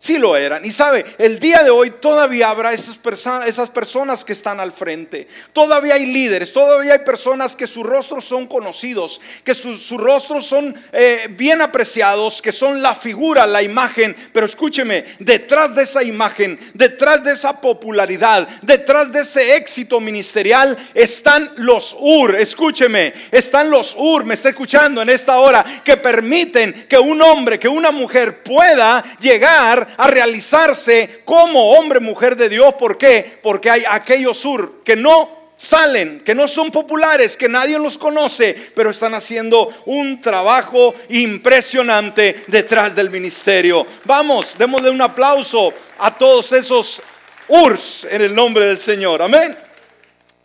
Sí 0.00 0.16
lo 0.16 0.36
eran. 0.36 0.64
Y 0.64 0.70
sabe, 0.70 1.04
el 1.18 1.40
día 1.40 1.64
de 1.64 1.70
hoy 1.70 1.90
todavía 1.90 2.50
habrá 2.50 2.72
esas, 2.72 2.96
personas, 2.96 3.48
esas 3.48 3.68
personas 3.68 4.24
que 4.24 4.32
están 4.32 4.60
al 4.60 4.70
frente. 4.70 5.26
Todavía 5.52 5.94
hay 5.94 6.06
líderes, 6.06 6.52
todavía 6.52 6.92
hay 6.92 7.00
personas 7.00 7.56
que 7.56 7.66
sus 7.66 7.84
rostros 7.84 8.24
son 8.24 8.46
conocidos, 8.46 9.20
que 9.42 9.54
sus, 9.54 9.90
rostros 9.90 10.46
son 10.46 10.74
eh, 10.92 11.26
bien 11.30 11.60
apreciados, 11.60 12.40
que 12.40 12.52
son 12.52 12.80
la 12.80 12.94
figura, 12.94 13.44
la 13.44 13.60
imagen. 13.60 14.14
Pero 14.32 14.46
escúcheme, 14.46 15.04
detrás 15.18 15.74
de 15.74 15.82
esa 15.82 16.04
imagen, 16.04 16.58
detrás 16.74 17.24
de 17.24 17.32
esa 17.32 17.60
popularidad, 17.60 18.46
detrás 18.62 19.10
de 19.10 19.22
ese 19.22 19.56
éxito 19.56 19.98
ministerial, 19.98 20.78
están 20.94 21.50
los 21.56 21.96
UR. 21.98 22.36
Escúcheme, 22.36 23.12
están 23.32 23.68
los 23.68 23.96
UR, 23.98 24.24
me 24.24 24.34
está 24.34 24.50
escuchando 24.50 25.02
en 25.02 25.10
esta 25.10 25.38
hora, 25.38 25.64
que 25.84 25.96
permiten 25.96 26.86
que 26.88 26.98
un 26.98 27.20
hombre, 27.20 27.58
que 27.58 27.68
una 27.68 27.90
mujer 27.90 28.44
pueda 28.44 29.04
llegar 29.18 29.87
a 29.96 30.08
realizarse 30.08 31.22
como 31.24 31.72
hombre, 31.72 32.00
mujer 32.00 32.36
de 32.36 32.48
Dios. 32.48 32.74
¿Por 32.74 32.98
qué? 32.98 33.38
Porque 33.42 33.70
hay 33.70 33.84
aquellos 33.88 34.38
sur 34.38 34.82
que 34.84 34.96
no 34.96 35.38
salen, 35.58 36.20
que 36.20 36.34
no 36.34 36.46
son 36.46 36.70
populares, 36.70 37.36
que 37.36 37.48
nadie 37.48 37.78
los 37.78 37.98
conoce, 37.98 38.70
pero 38.74 38.90
están 38.90 39.12
haciendo 39.12 39.68
un 39.86 40.22
trabajo 40.22 40.94
impresionante 41.08 42.44
detrás 42.46 42.94
del 42.94 43.10
ministerio. 43.10 43.86
Vamos, 44.04 44.56
démosle 44.56 44.90
un 44.90 45.02
aplauso 45.02 45.74
a 45.98 46.16
todos 46.16 46.52
esos 46.52 47.02
urs 47.48 48.06
en 48.08 48.22
el 48.22 48.34
nombre 48.34 48.66
del 48.66 48.78
Señor. 48.78 49.20
Amén. 49.20 49.56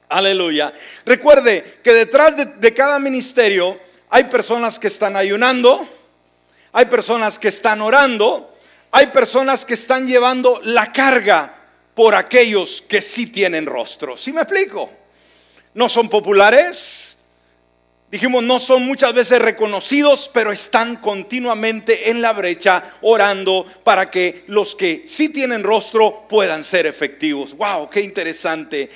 Aleluya. 0.10 0.74
Recuerde 1.06 1.80
que 1.84 1.94
detrás 1.94 2.36
de, 2.36 2.46
de 2.46 2.74
cada 2.74 3.00
ministerio 3.00 3.80
hay 4.10 4.26
personas 4.26 4.80
que 4.80 4.88
están 4.88 5.16
ayunando, 5.16 5.88
hay 6.72 6.86
personas 6.86 7.38
que 7.38 7.50
están 7.50 7.82
orando, 7.82 8.53
hay 8.96 9.08
personas 9.08 9.66
que 9.66 9.74
están 9.74 10.06
llevando 10.06 10.62
la 10.64 10.94
carga 10.94 11.52
por 11.96 12.14
aquellos 12.14 12.80
que 12.80 13.02
sí 13.02 13.26
tienen 13.26 13.66
rostro. 13.66 14.16
¿Sí 14.16 14.32
me 14.32 14.42
explico? 14.42 14.88
No 15.74 15.90
son 15.90 16.08
populares. 16.08 17.18
Dijimos, 18.12 18.44
no 18.44 18.60
son 18.60 18.86
muchas 18.86 19.16
veces 19.16 19.42
reconocidos, 19.42 20.30
pero 20.32 20.52
están 20.52 20.98
continuamente 20.98 22.12
en 22.12 22.22
la 22.22 22.34
brecha 22.34 22.84
orando 23.02 23.66
para 23.84 24.12
que 24.12 24.44
los 24.46 24.76
que 24.76 25.06
sí 25.08 25.30
tienen 25.30 25.64
rostro 25.64 26.28
puedan 26.30 26.64
ser 26.64 26.86
efectivos. 26.86 27.58
¡Wow! 27.58 27.90
¡Qué 27.90 28.02
interesante! 28.02 28.92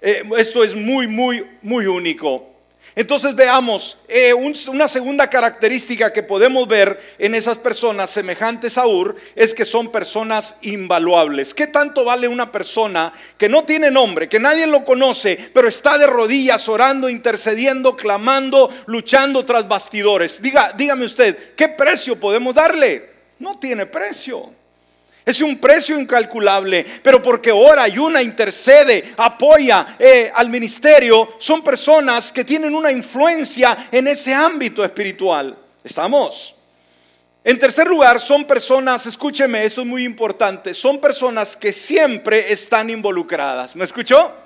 Eh, 0.00 0.22
esto 0.38 0.64
es 0.64 0.74
muy, 0.74 1.06
muy, 1.06 1.46
muy 1.60 1.84
único. 1.84 2.51
Entonces 2.94 3.34
veamos 3.34 3.98
eh, 4.08 4.34
una 4.34 4.86
segunda 4.86 5.30
característica 5.30 6.12
que 6.12 6.22
podemos 6.22 6.68
ver 6.68 7.00
en 7.18 7.34
esas 7.34 7.56
personas 7.56 8.10
semejantes 8.10 8.76
a 8.76 8.86
Ur 8.86 9.16
es 9.34 9.54
que 9.54 9.64
son 9.64 9.90
personas 9.90 10.58
invaluables. 10.62 11.54
¿Qué 11.54 11.66
tanto 11.66 12.04
vale 12.04 12.28
una 12.28 12.52
persona 12.52 13.12
que 13.38 13.48
no 13.48 13.64
tiene 13.64 13.90
nombre, 13.90 14.28
que 14.28 14.38
nadie 14.38 14.66
lo 14.66 14.84
conoce, 14.84 15.38
pero 15.54 15.68
está 15.68 15.96
de 15.96 16.06
rodillas 16.06 16.68
orando, 16.68 17.08
intercediendo, 17.08 17.96
clamando, 17.96 18.68
luchando 18.86 19.46
tras 19.46 19.66
bastidores? 19.66 20.42
Diga, 20.42 20.74
dígame 20.76 21.06
usted, 21.06 21.54
¿qué 21.56 21.68
precio 21.68 22.20
podemos 22.20 22.54
darle? 22.54 23.10
No 23.38 23.58
tiene 23.58 23.86
precio. 23.86 24.61
Es 25.24 25.40
un 25.40 25.58
precio 25.58 25.98
incalculable, 25.98 26.84
pero 27.02 27.22
porque 27.22 27.52
ora, 27.52 27.84
ayuna, 27.84 28.20
intercede, 28.20 29.12
apoya 29.16 29.96
eh, 29.98 30.32
al 30.34 30.48
ministerio, 30.48 31.36
son 31.38 31.62
personas 31.62 32.32
que 32.32 32.44
tienen 32.44 32.74
una 32.74 32.90
influencia 32.90 33.88
en 33.92 34.08
ese 34.08 34.34
ámbito 34.34 34.84
espiritual. 34.84 35.56
¿Estamos? 35.84 36.56
En 37.44 37.58
tercer 37.58 37.86
lugar, 37.86 38.20
son 38.20 38.44
personas, 38.44 39.06
escúcheme, 39.06 39.64
esto 39.64 39.80
es 39.82 39.86
muy 39.86 40.04
importante, 40.04 40.74
son 40.74 41.00
personas 41.00 41.56
que 41.56 41.72
siempre 41.72 42.52
están 42.52 42.90
involucradas. 42.90 43.74
¿Me 43.76 43.84
escuchó? 43.84 44.41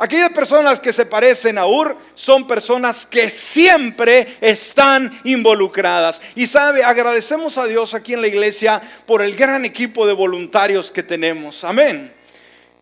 Aquellas 0.00 0.30
personas 0.30 0.80
que 0.80 0.94
se 0.94 1.04
parecen 1.04 1.58
a 1.58 1.66
Ur 1.66 1.94
son 2.14 2.46
personas 2.46 3.04
que 3.04 3.28
siempre 3.28 4.38
están 4.40 5.12
involucradas. 5.24 6.22
Y 6.34 6.46
sabe, 6.46 6.82
agradecemos 6.82 7.58
a 7.58 7.66
Dios 7.66 7.92
aquí 7.92 8.14
en 8.14 8.22
la 8.22 8.26
iglesia 8.28 8.80
por 9.04 9.20
el 9.20 9.36
gran 9.36 9.66
equipo 9.66 10.06
de 10.06 10.14
voluntarios 10.14 10.90
que 10.90 11.02
tenemos. 11.02 11.64
Amén. 11.64 12.14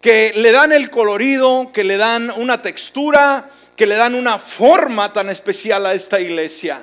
Que 0.00 0.32
le 0.36 0.52
dan 0.52 0.70
el 0.70 0.90
colorido, 0.90 1.72
que 1.72 1.82
le 1.82 1.96
dan 1.96 2.30
una 2.30 2.62
textura, 2.62 3.50
que 3.74 3.88
le 3.88 3.96
dan 3.96 4.14
una 4.14 4.38
forma 4.38 5.12
tan 5.12 5.28
especial 5.28 5.86
a 5.86 5.94
esta 5.94 6.20
iglesia. 6.20 6.80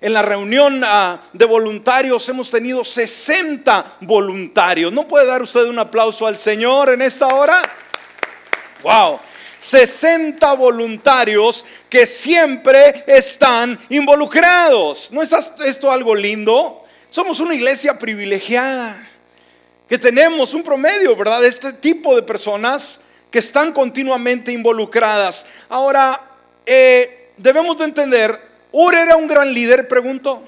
En 0.00 0.12
la 0.12 0.22
reunión 0.22 0.80
ah, 0.84 1.22
de 1.32 1.44
voluntarios 1.44 2.28
hemos 2.28 2.52
tenido 2.52 2.84
60 2.84 3.94
voluntarios. 4.02 4.92
¿No 4.92 5.08
puede 5.08 5.26
dar 5.26 5.42
usted 5.42 5.64
un 5.64 5.80
aplauso 5.80 6.24
al 6.28 6.38
Señor 6.38 6.90
en 6.90 7.02
esta 7.02 7.26
hora? 7.26 7.60
Wow. 8.84 9.18
60 9.62 10.54
voluntarios 10.54 11.64
que 11.88 12.04
siempre 12.04 13.04
están 13.06 13.78
involucrados. 13.90 15.12
¿No 15.12 15.22
es 15.22 15.32
esto 15.64 15.90
algo 15.90 16.16
lindo? 16.16 16.82
Somos 17.10 17.38
una 17.38 17.54
iglesia 17.54 17.96
privilegiada, 17.96 19.08
que 19.88 19.98
tenemos 19.98 20.52
un 20.52 20.64
promedio, 20.64 21.14
¿verdad? 21.14 21.40
De 21.40 21.46
este 21.46 21.72
tipo 21.74 22.16
de 22.16 22.22
personas 22.22 23.02
que 23.30 23.38
están 23.38 23.72
continuamente 23.72 24.50
involucradas. 24.50 25.46
Ahora, 25.68 26.20
eh, 26.66 27.30
debemos 27.36 27.78
de 27.78 27.84
entender, 27.84 28.36
Ur 28.72 28.96
era 28.96 29.14
un 29.14 29.28
gran 29.28 29.54
líder, 29.54 29.86
pregunto. 29.86 30.42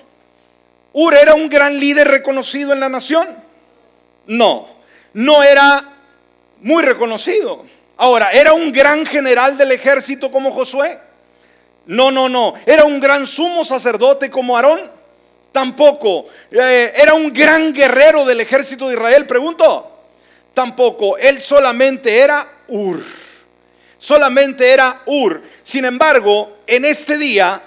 Ur 0.92 1.14
era 1.14 1.34
un 1.34 1.48
gran 1.48 1.78
líder 1.78 2.08
reconocido 2.08 2.72
en 2.72 2.80
la 2.80 2.88
nación. 2.88 3.28
No, 4.26 4.66
no 5.12 5.42
era 5.44 5.84
muy 6.62 6.82
reconocido. 6.82 7.73
Ahora, 7.96 8.30
¿era 8.32 8.52
un 8.52 8.72
gran 8.72 9.06
general 9.06 9.56
del 9.56 9.72
ejército 9.72 10.30
como 10.30 10.52
Josué? 10.52 10.98
No, 11.86 12.10
no, 12.10 12.28
no. 12.28 12.54
¿Era 12.66 12.84
un 12.84 12.98
gran 12.98 13.26
sumo 13.26 13.64
sacerdote 13.64 14.30
como 14.30 14.56
Aarón? 14.56 14.90
Tampoco. 15.52 16.26
Eh, 16.50 16.92
¿Era 16.96 17.14
un 17.14 17.32
gran 17.32 17.72
guerrero 17.72 18.24
del 18.24 18.40
ejército 18.40 18.88
de 18.88 18.94
Israel? 18.94 19.26
Pregunto. 19.26 19.90
Tampoco. 20.52 21.16
Él 21.18 21.40
solamente 21.40 22.18
era 22.18 22.46
Ur. 22.68 23.04
Solamente 23.98 24.72
era 24.72 25.02
Ur. 25.06 25.42
Sin 25.62 25.84
embargo, 25.84 26.58
en 26.66 26.84
este 26.84 27.16
día, 27.16 27.60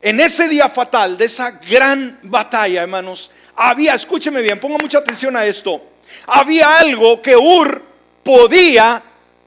en 0.00 0.20
ese 0.20 0.48
día 0.48 0.68
fatal 0.68 1.18
de 1.18 1.26
esa 1.26 1.50
gran 1.68 2.18
batalla, 2.22 2.82
hermanos, 2.82 3.30
había, 3.54 3.94
escúcheme 3.94 4.40
bien, 4.40 4.58
ponga 4.60 4.78
mucha 4.78 4.98
atención 4.98 5.36
a 5.36 5.44
esto. 5.44 5.82
Había 6.26 6.78
algo 6.78 7.20
que 7.20 7.36
Ur 7.36 7.82
podía 8.22 9.02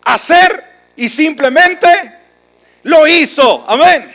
hacer 0.05 0.63
y 0.95 1.09
simplemente 1.09 1.87
lo 2.83 3.07
hizo. 3.07 3.65
Amén. 3.67 4.11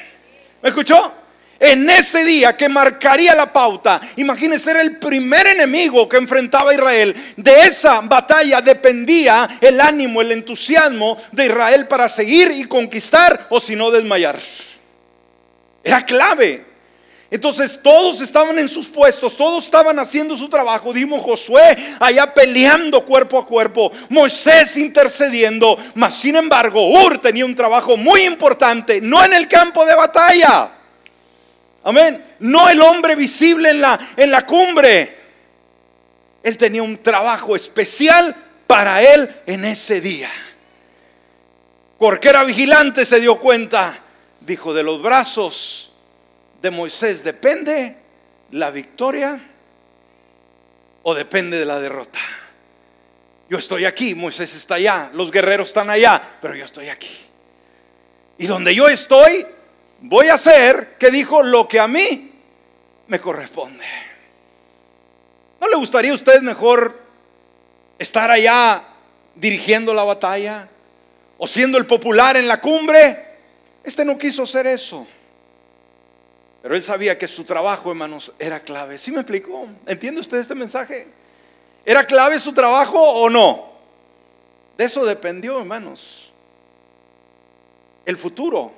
¿Me 0.62 0.68
escuchó? 0.68 1.12
En 1.58 1.88
ese 1.88 2.22
día 2.24 2.54
que 2.54 2.68
marcaría 2.68 3.34
la 3.34 3.50
pauta, 3.50 3.98
imagínense, 4.16 4.70
era 4.70 4.82
el 4.82 4.98
primer 4.98 5.46
enemigo 5.46 6.06
que 6.06 6.18
enfrentaba 6.18 6.70
a 6.70 6.74
Israel. 6.74 7.16
De 7.36 7.62
esa 7.62 8.00
batalla 8.00 8.60
dependía 8.60 9.58
el 9.60 9.80
ánimo, 9.80 10.20
el 10.20 10.32
entusiasmo 10.32 11.16
de 11.32 11.46
Israel 11.46 11.86
para 11.86 12.10
seguir 12.10 12.50
y 12.50 12.64
conquistar 12.64 13.46
o 13.48 13.58
si 13.58 13.74
no 13.74 13.90
desmayar. 13.90 14.38
Era 15.82 16.04
clave. 16.04 16.75
Entonces 17.30 17.80
todos 17.82 18.20
estaban 18.20 18.56
en 18.58 18.68
sus 18.68 18.86
puestos, 18.86 19.36
todos 19.36 19.64
estaban 19.64 19.98
haciendo 19.98 20.36
su 20.36 20.48
trabajo. 20.48 20.92
Dimos 20.92 21.22
Josué 21.22 21.76
allá 21.98 22.32
peleando 22.32 23.04
cuerpo 23.04 23.38
a 23.38 23.46
cuerpo, 23.46 23.90
Moisés 24.10 24.76
intercediendo, 24.76 25.76
mas 25.94 26.14
sin 26.14 26.36
embargo 26.36 26.88
Ur 26.88 27.18
tenía 27.18 27.44
un 27.44 27.56
trabajo 27.56 27.96
muy 27.96 28.22
importante, 28.22 29.00
no 29.00 29.24
en 29.24 29.32
el 29.32 29.48
campo 29.48 29.84
de 29.84 29.96
batalla. 29.96 30.70
Amén. 31.82 32.24
No 32.40 32.68
el 32.68 32.80
hombre 32.80 33.14
visible 33.16 33.70
en 33.70 33.80
la, 33.80 33.98
en 34.16 34.30
la 34.30 34.44
cumbre. 34.44 35.16
Él 36.42 36.56
tenía 36.56 36.82
un 36.82 36.98
trabajo 36.98 37.56
especial 37.56 38.34
para 38.66 39.02
él 39.02 39.28
en 39.46 39.64
ese 39.64 40.00
día. 40.00 40.30
Porque 41.98 42.28
era 42.28 42.44
vigilante, 42.44 43.04
se 43.04 43.20
dio 43.20 43.36
cuenta. 43.38 43.98
Dijo, 44.40 44.74
de 44.74 44.82
los 44.82 45.00
brazos 45.00 45.85
Moisés 46.70 47.24
depende 47.24 47.96
la 48.50 48.70
victoria 48.70 49.40
o 51.02 51.14
depende 51.14 51.58
de 51.58 51.64
la 51.64 51.80
derrota. 51.80 52.20
Yo 53.48 53.58
estoy 53.58 53.84
aquí, 53.84 54.14
Moisés 54.14 54.54
está 54.54 54.74
allá, 54.74 55.10
los 55.12 55.30
guerreros 55.30 55.68
están 55.68 55.88
allá, 55.88 56.20
pero 56.42 56.56
yo 56.56 56.64
estoy 56.64 56.88
aquí. 56.88 57.16
Y 58.38 58.46
donde 58.46 58.74
yo 58.74 58.88
estoy, 58.88 59.46
voy 60.00 60.28
a 60.28 60.34
hacer, 60.34 60.96
que 60.98 61.10
dijo, 61.10 61.42
lo 61.42 61.68
que 61.68 61.78
a 61.78 61.86
mí 61.86 62.32
me 63.06 63.20
corresponde. 63.20 63.84
¿No 65.60 65.68
le 65.68 65.76
gustaría 65.76 66.10
a 66.10 66.14
usted 66.14 66.40
mejor 66.42 67.00
estar 67.98 68.30
allá 68.30 68.82
dirigiendo 69.34 69.94
la 69.94 70.04
batalla 70.04 70.68
o 71.38 71.46
siendo 71.46 71.78
el 71.78 71.86
popular 71.86 72.36
en 72.36 72.48
la 72.48 72.60
cumbre? 72.60 73.16
Este 73.84 74.04
no 74.04 74.18
quiso 74.18 74.42
hacer 74.42 74.66
eso. 74.66 75.06
Pero 76.66 76.74
él 76.74 76.82
sabía 76.82 77.16
que 77.16 77.28
su 77.28 77.44
trabajo, 77.44 77.90
hermanos, 77.90 78.32
era 78.40 78.58
clave. 78.58 78.98
¿Sí 78.98 79.12
me 79.12 79.20
explicó? 79.20 79.68
¿Entiende 79.86 80.20
usted 80.20 80.38
este 80.38 80.56
mensaje? 80.56 81.06
¿Era 81.84 82.04
clave 82.04 82.40
su 82.40 82.52
trabajo 82.52 83.00
o 83.00 83.30
no? 83.30 83.70
De 84.76 84.84
eso 84.86 85.04
dependió, 85.04 85.60
hermanos. 85.60 86.32
El 88.04 88.16
futuro, 88.16 88.72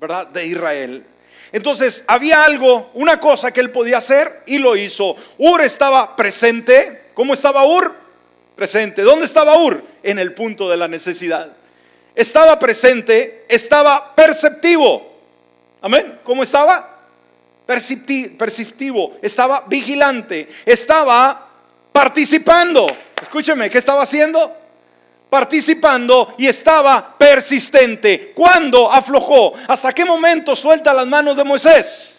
¿verdad? 0.00 0.28
De 0.28 0.46
Israel. 0.46 1.04
Entonces, 1.50 2.04
había 2.06 2.44
algo, 2.44 2.92
una 2.94 3.18
cosa 3.18 3.50
que 3.50 3.58
él 3.58 3.72
podía 3.72 3.98
hacer 3.98 4.28
y 4.46 4.58
lo 4.58 4.76
hizo. 4.76 5.16
Ur 5.38 5.62
estaba 5.62 6.14
presente. 6.14 7.06
¿Cómo 7.14 7.34
estaba 7.34 7.66
Ur? 7.66 7.92
Presente. 8.54 9.02
¿Dónde 9.02 9.26
estaba 9.26 9.60
Ur? 9.60 9.82
En 10.04 10.20
el 10.20 10.32
punto 10.32 10.70
de 10.70 10.76
la 10.76 10.86
necesidad. 10.86 11.56
Estaba 12.14 12.56
presente, 12.60 13.46
estaba 13.48 14.14
perceptivo. 14.14 15.13
Amén. 15.84 16.18
¿Cómo 16.24 16.42
estaba? 16.42 16.98
Perceptivo, 17.66 19.18
estaba 19.20 19.64
vigilante, 19.66 20.48
estaba 20.64 21.46
participando. 21.92 22.86
Escúcheme, 23.20 23.68
¿qué 23.68 23.76
estaba 23.76 24.02
haciendo? 24.02 24.50
Participando 25.28 26.36
y 26.38 26.46
estaba 26.46 27.18
persistente. 27.18 28.32
¿Cuándo 28.34 28.90
aflojó? 28.90 29.52
¿Hasta 29.68 29.92
qué 29.92 30.06
momento 30.06 30.56
suelta 30.56 30.94
las 30.94 31.06
manos 31.06 31.36
de 31.36 31.44
Moisés? 31.44 32.18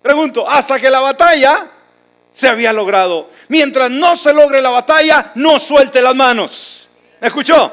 Pregunto, 0.00 0.48
hasta 0.48 0.80
que 0.80 0.88
la 0.88 1.00
batalla 1.00 1.66
se 2.32 2.48
había 2.48 2.72
logrado. 2.72 3.28
Mientras 3.48 3.90
no 3.90 4.16
se 4.16 4.32
logre 4.32 4.62
la 4.62 4.70
batalla, 4.70 5.32
no 5.34 5.58
suelte 5.58 6.00
las 6.00 6.14
manos. 6.14 6.88
¿Me 7.20 7.26
escuchó? 7.26 7.70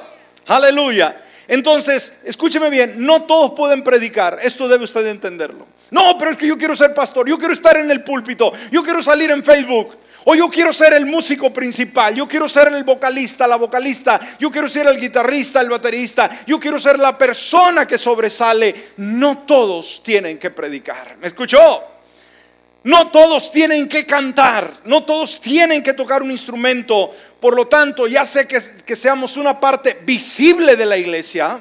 Aleluya. 0.47 1.27
Entonces, 1.51 2.21
escúcheme 2.23 2.69
bien, 2.69 2.93
no 2.99 3.23
todos 3.23 3.51
pueden 3.51 3.83
predicar, 3.83 4.39
esto 4.41 4.69
debe 4.69 4.85
usted 4.85 5.05
entenderlo. 5.07 5.67
No, 5.89 6.17
pero 6.17 6.31
es 6.31 6.37
que 6.37 6.47
yo 6.47 6.57
quiero 6.57 6.77
ser 6.77 6.93
pastor, 6.93 7.27
yo 7.27 7.37
quiero 7.37 7.53
estar 7.53 7.75
en 7.75 7.91
el 7.91 8.05
púlpito, 8.05 8.53
yo 8.71 8.81
quiero 8.81 9.03
salir 9.03 9.29
en 9.31 9.43
Facebook, 9.43 9.97
o 10.23 10.33
yo 10.33 10.47
quiero 10.49 10.71
ser 10.71 10.93
el 10.93 11.05
músico 11.05 11.51
principal, 11.51 12.15
yo 12.15 12.25
quiero 12.25 12.47
ser 12.47 12.69
el 12.69 12.85
vocalista, 12.85 13.47
la 13.47 13.57
vocalista, 13.57 14.17
yo 14.39 14.49
quiero 14.49 14.69
ser 14.69 14.87
el 14.87 14.97
guitarrista, 14.97 15.59
el 15.59 15.67
baterista, 15.67 16.29
yo 16.47 16.57
quiero 16.57 16.79
ser 16.79 16.97
la 16.97 17.17
persona 17.17 17.85
que 17.85 17.97
sobresale. 17.97 18.91
No 18.97 19.39
todos 19.39 20.01
tienen 20.05 20.37
que 20.37 20.51
predicar. 20.51 21.17
¿Me 21.19 21.27
escuchó? 21.27 21.90
No 22.83 23.09
todos 23.09 23.51
tienen 23.51 23.87
que 23.87 24.05
cantar, 24.05 24.71
no 24.85 25.03
todos 25.03 25.39
tienen 25.39 25.83
que 25.83 25.93
tocar 25.93 26.23
un 26.23 26.31
instrumento. 26.31 27.13
Por 27.39 27.55
lo 27.55 27.67
tanto, 27.67 28.07
ya 28.07 28.25
sé 28.25 28.47
que, 28.47 28.59
que, 28.85 28.95
seamos 28.95 29.37
una 29.37 29.59
parte 29.59 29.99
visible 30.03 30.75
de 30.75 30.85
la 30.85 30.97
iglesia 30.97 31.59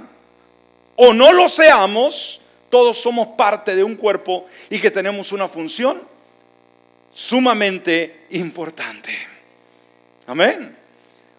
o 0.97 1.13
no 1.13 1.33
lo 1.33 1.49
seamos, 1.49 2.41
todos 2.71 2.99
somos 2.99 3.29
parte 3.37 3.77
de 3.77 3.85
un 3.85 3.97
cuerpo 3.97 4.47
y 4.71 4.79
que 4.79 4.91
tenemos 4.91 5.33
una 5.33 5.47
función 5.47 6.01
sumamente 7.13 8.27
importante. 8.31 9.11
Amén. 10.27 10.77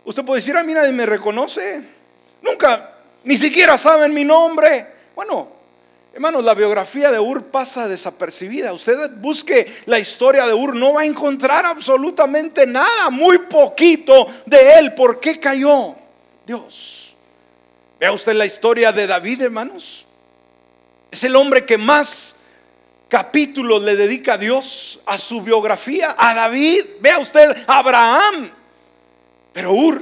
Usted 0.03 0.23
puede 0.23 0.41
decir, 0.41 0.55
a 0.57 0.63
mí 0.63 0.73
nadie 0.73 0.91
me 0.91 1.05
reconoce. 1.05 1.81
Nunca, 2.41 2.97
ni 3.23 3.37
siquiera 3.37 3.77
saben 3.77 4.13
mi 4.13 4.23
nombre. 4.23 4.85
Bueno, 5.15 5.60
Hermanos, 6.13 6.43
la 6.43 6.53
biografía 6.53 7.09
de 7.09 7.19
Ur 7.19 7.45
pasa 7.45 7.87
desapercibida. 7.87 8.73
Usted 8.73 9.11
busque 9.19 9.65
la 9.85 9.97
historia 9.97 10.45
de 10.45 10.53
Ur, 10.53 10.75
no 10.75 10.93
va 10.93 11.01
a 11.01 11.05
encontrar 11.05 11.65
absolutamente 11.65 12.67
nada, 12.67 13.09
muy 13.09 13.37
poquito 13.37 14.27
de 14.45 14.73
él. 14.73 14.93
¿Por 14.93 15.21
qué 15.21 15.39
cayó? 15.39 15.95
Dios. 16.45 17.15
Vea 17.97 18.11
usted 18.11 18.33
la 18.33 18.45
historia 18.45 18.91
de 18.91 19.07
David, 19.07 19.41
hermanos. 19.43 20.05
Es 21.09 21.23
el 21.23 21.35
hombre 21.35 21.65
que 21.65 21.77
más 21.77 22.35
capítulos 23.07 23.81
le 23.81 23.95
dedica 23.95 24.33
a 24.33 24.37
Dios 24.37 24.99
a 25.05 25.17
su 25.17 25.41
biografía, 25.41 26.15
a 26.17 26.33
David, 26.33 26.85
vea 26.99 27.19
usted, 27.19 27.55
Abraham. 27.67 28.51
Pero 29.53 29.73
Ur, 29.73 30.01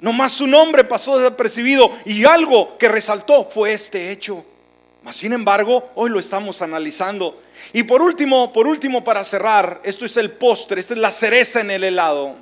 nomás 0.00 0.32
su 0.32 0.46
nombre 0.46 0.84
pasó 0.84 1.18
desapercibido 1.18 1.92
y 2.06 2.24
algo 2.24 2.78
que 2.78 2.88
resaltó 2.88 3.44
fue 3.44 3.74
este 3.74 4.10
hecho. 4.10 4.42
Mas, 5.06 5.14
sin 5.14 5.32
embargo, 5.32 5.92
hoy 5.94 6.10
lo 6.10 6.18
estamos 6.18 6.62
analizando. 6.62 7.40
Y 7.72 7.84
por 7.84 8.02
último, 8.02 8.52
por 8.52 8.66
último, 8.66 9.04
para 9.04 9.22
cerrar, 9.22 9.80
esto 9.84 10.04
es 10.04 10.16
el 10.16 10.32
postre, 10.32 10.80
esta 10.80 10.94
es 10.94 11.00
la 11.00 11.12
cereza 11.12 11.60
en 11.60 11.70
el 11.70 11.84
helado. 11.84 12.34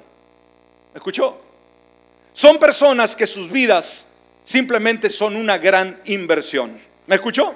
¿Escuchó? 0.95 1.39
Son 2.33 2.59
personas 2.59 3.15
que 3.15 3.27
sus 3.27 3.53
vidas 3.53 4.07
simplemente 4.45 5.11
son 5.11 5.37
una 5.37 5.59
gran 5.59 6.01
inversión. 6.07 6.81
¿Me 7.07 7.17
escuchó? 7.17 7.55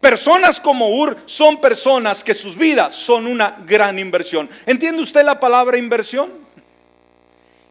Personas 0.00 0.58
como 0.58 0.88
Ur 0.88 1.16
son 1.26 1.60
personas 1.60 2.24
que 2.24 2.34
sus 2.34 2.58
vidas 2.58 2.92
son 2.92 3.28
una 3.28 3.62
gran 3.64 4.00
inversión. 4.00 4.50
¿Entiende 4.66 5.00
usted 5.00 5.24
la 5.24 5.38
palabra 5.38 5.78
inversión? 5.78 6.28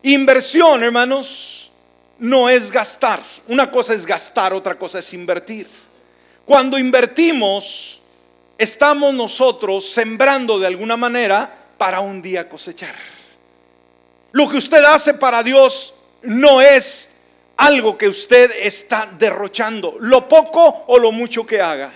Inversión, 0.03 0.81
hermanos, 0.81 1.73
no 2.19 2.49
es 2.49 2.71
gastar. 2.71 3.19
Una 3.49 3.69
cosa 3.69 3.93
es 3.93 4.05
gastar, 4.05 4.53
otra 4.53 4.79
cosa 4.79 4.99
es 4.99 5.13
invertir. 5.13 5.67
Cuando 6.45 6.77
invertimos, 6.77 8.01
estamos 8.57 9.13
nosotros 9.13 9.89
sembrando 9.89 10.59
de 10.59 10.67
alguna 10.67 10.97
manera 10.97 11.51
para 11.77 11.99
un 11.99 12.21
día 12.21 12.49
cosechar. 12.49 12.95
Lo 14.31 14.49
que 14.49 14.57
usted 14.57 14.83
hace 14.83 15.13
para 15.13 15.43
Dios 15.43 15.93
no 16.23 16.61
es 16.61 17.09
algo 17.57 17.97
que 17.97 18.07
usted 18.07 18.51
está 18.61 19.07
derrochando, 19.17 19.95
lo 19.99 20.27
poco 20.27 20.85
o 20.87 20.97
lo 20.97 21.11
mucho 21.11 21.45
que 21.45 21.61
haga 21.61 21.91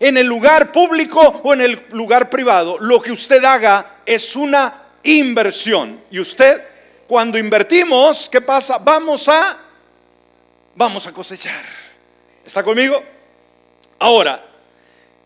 en 0.00 0.16
el 0.16 0.26
lugar 0.26 0.72
público 0.72 1.20
o 1.20 1.52
en 1.52 1.60
el 1.60 1.86
lugar 1.90 2.30
privado, 2.30 2.78
lo 2.80 3.00
que 3.02 3.12
usted 3.12 3.44
haga 3.44 3.98
es 4.06 4.34
una 4.34 4.82
inversión. 5.02 6.00
Y 6.10 6.18
usted, 6.18 6.60
cuando 7.06 7.38
invertimos, 7.38 8.28
¿qué 8.30 8.40
pasa? 8.40 8.78
Vamos 8.78 9.28
a, 9.28 9.58
vamos 10.74 11.06
a 11.06 11.12
cosechar. 11.12 11.62
¿Está 12.44 12.62
conmigo? 12.62 13.02
Ahora, 14.00 14.42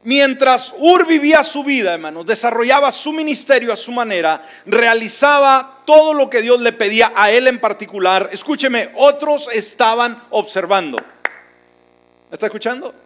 mientras 0.02 0.74
Ur 0.76 1.06
vivía 1.06 1.44
su 1.44 1.62
vida, 1.62 1.94
hermanos, 1.94 2.26
desarrollaba 2.26 2.90
su 2.90 3.12
ministerio 3.12 3.72
a 3.72 3.76
su 3.76 3.92
manera, 3.92 4.44
realizaba 4.66 5.82
todo 5.86 6.12
lo 6.12 6.28
que 6.28 6.42
Dios 6.42 6.60
le 6.60 6.72
pedía 6.72 7.12
a 7.14 7.30
él 7.30 7.46
en 7.46 7.60
particular, 7.60 8.28
escúcheme, 8.32 8.90
otros 8.96 9.48
estaban 9.52 10.20
observando. 10.30 10.98
¿Me 10.98 12.34
está 12.34 12.46
escuchando? 12.46 13.03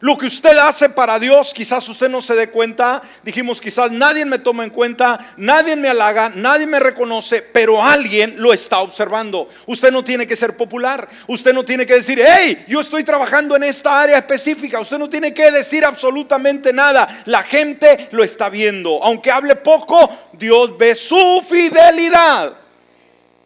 Lo 0.00 0.16
que 0.16 0.26
usted 0.26 0.56
hace 0.56 0.88
para 0.88 1.18
Dios, 1.18 1.52
quizás 1.52 1.86
usted 1.86 2.08
no 2.08 2.22
se 2.22 2.34
dé 2.34 2.48
cuenta. 2.48 3.02
Dijimos, 3.22 3.60
quizás 3.60 3.90
nadie 3.90 4.24
me 4.24 4.38
toma 4.38 4.64
en 4.64 4.70
cuenta, 4.70 5.18
nadie 5.36 5.76
me 5.76 5.90
halaga, 5.90 6.32
nadie 6.34 6.66
me 6.66 6.80
reconoce, 6.80 7.42
pero 7.42 7.84
alguien 7.84 8.36
lo 8.38 8.54
está 8.54 8.78
observando. 8.78 9.50
Usted 9.66 9.92
no 9.92 10.02
tiene 10.02 10.26
que 10.26 10.36
ser 10.36 10.56
popular. 10.56 11.06
Usted 11.26 11.52
no 11.52 11.66
tiene 11.66 11.84
que 11.84 11.96
decir, 11.96 12.22
hey, 12.26 12.64
yo 12.66 12.80
estoy 12.80 13.04
trabajando 13.04 13.54
en 13.56 13.64
esta 13.64 14.00
área 14.00 14.16
específica. 14.16 14.80
Usted 14.80 14.96
no 14.96 15.10
tiene 15.10 15.34
que 15.34 15.50
decir 15.50 15.84
absolutamente 15.84 16.72
nada. 16.72 17.22
La 17.26 17.42
gente 17.42 18.08
lo 18.12 18.24
está 18.24 18.48
viendo. 18.48 19.04
Aunque 19.04 19.30
hable 19.30 19.56
poco, 19.56 20.08
Dios 20.32 20.78
ve 20.78 20.94
su 20.94 21.44
fidelidad. 21.46 22.54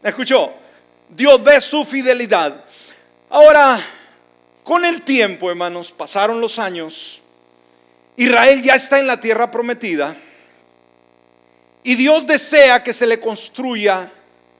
¿Escuchó? 0.05 0.53
Dios 1.09 1.43
ve 1.43 1.61
su 1.61 1.85
fidelidad. 1.85 2.55
Ahora, 3.29 3.81
con 4.64 4.85
el 4.85 5.03
tiempo, 5.03 5.50
hermanos, 5.50 5.92
pasaron 5.92 6.40
los 6.40 6.59
años. 6.59 7.20
Israel 8.16 8.62
ya 8.62 8.74
está 8.74 8.98
en 8.98 9.07
la 9.07 9.20
tierra 9.20 9.50
prometida. 9.50 10.16
Y 11.83 11.96
Dios 11.96 12.27
desea 12.27 12.83
que 12.83 12.94
se 12.94 13.07
le 13.07 13.20
construya 13.20 14.11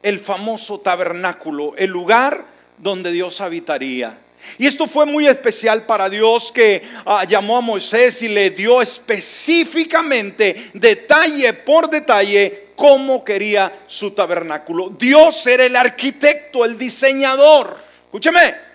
el 0.03 0.21
famoso 0.21 0.79
tabernáculo, 0.79 1.75
el 1.77 1.89
lugar 1.89 2.45
donde 2.77 3.11
Dios 3.13 3.41
habitaría. 3.41 4.19
Y 4.59 4.67
esto 4.67 4.87
fue 4.87 5.07
muy 5.07 5.27
especial 5.27 5.87
para 5.87 6.11
Dios 6.11 6.53
que 6.53 6.83
ah, 7.07 7.25
llamó 7.25 7.57
a 7.57 7.63
Moisés 7.63 8.21
y 8.21 8.29
le 8.29 8.51
dio 8.51 8.83
específicamente, 8.83 10.71
detalle 10.75 11.55
por 11.55 11.89
detalle, 11.89 12.65
cómo 12.77 13.25
quería 13.25 13.73
su 13.87 14.11
tabernáculo. 14.11 14.91
Dios 14.91 15.47
era 15.47 15.65
el 15.65 15.77
arquitecto, 15.77 16.67
el 16.67 16.77
diseñador. 16.77 17.75
Escúcheme. 18.05 18.74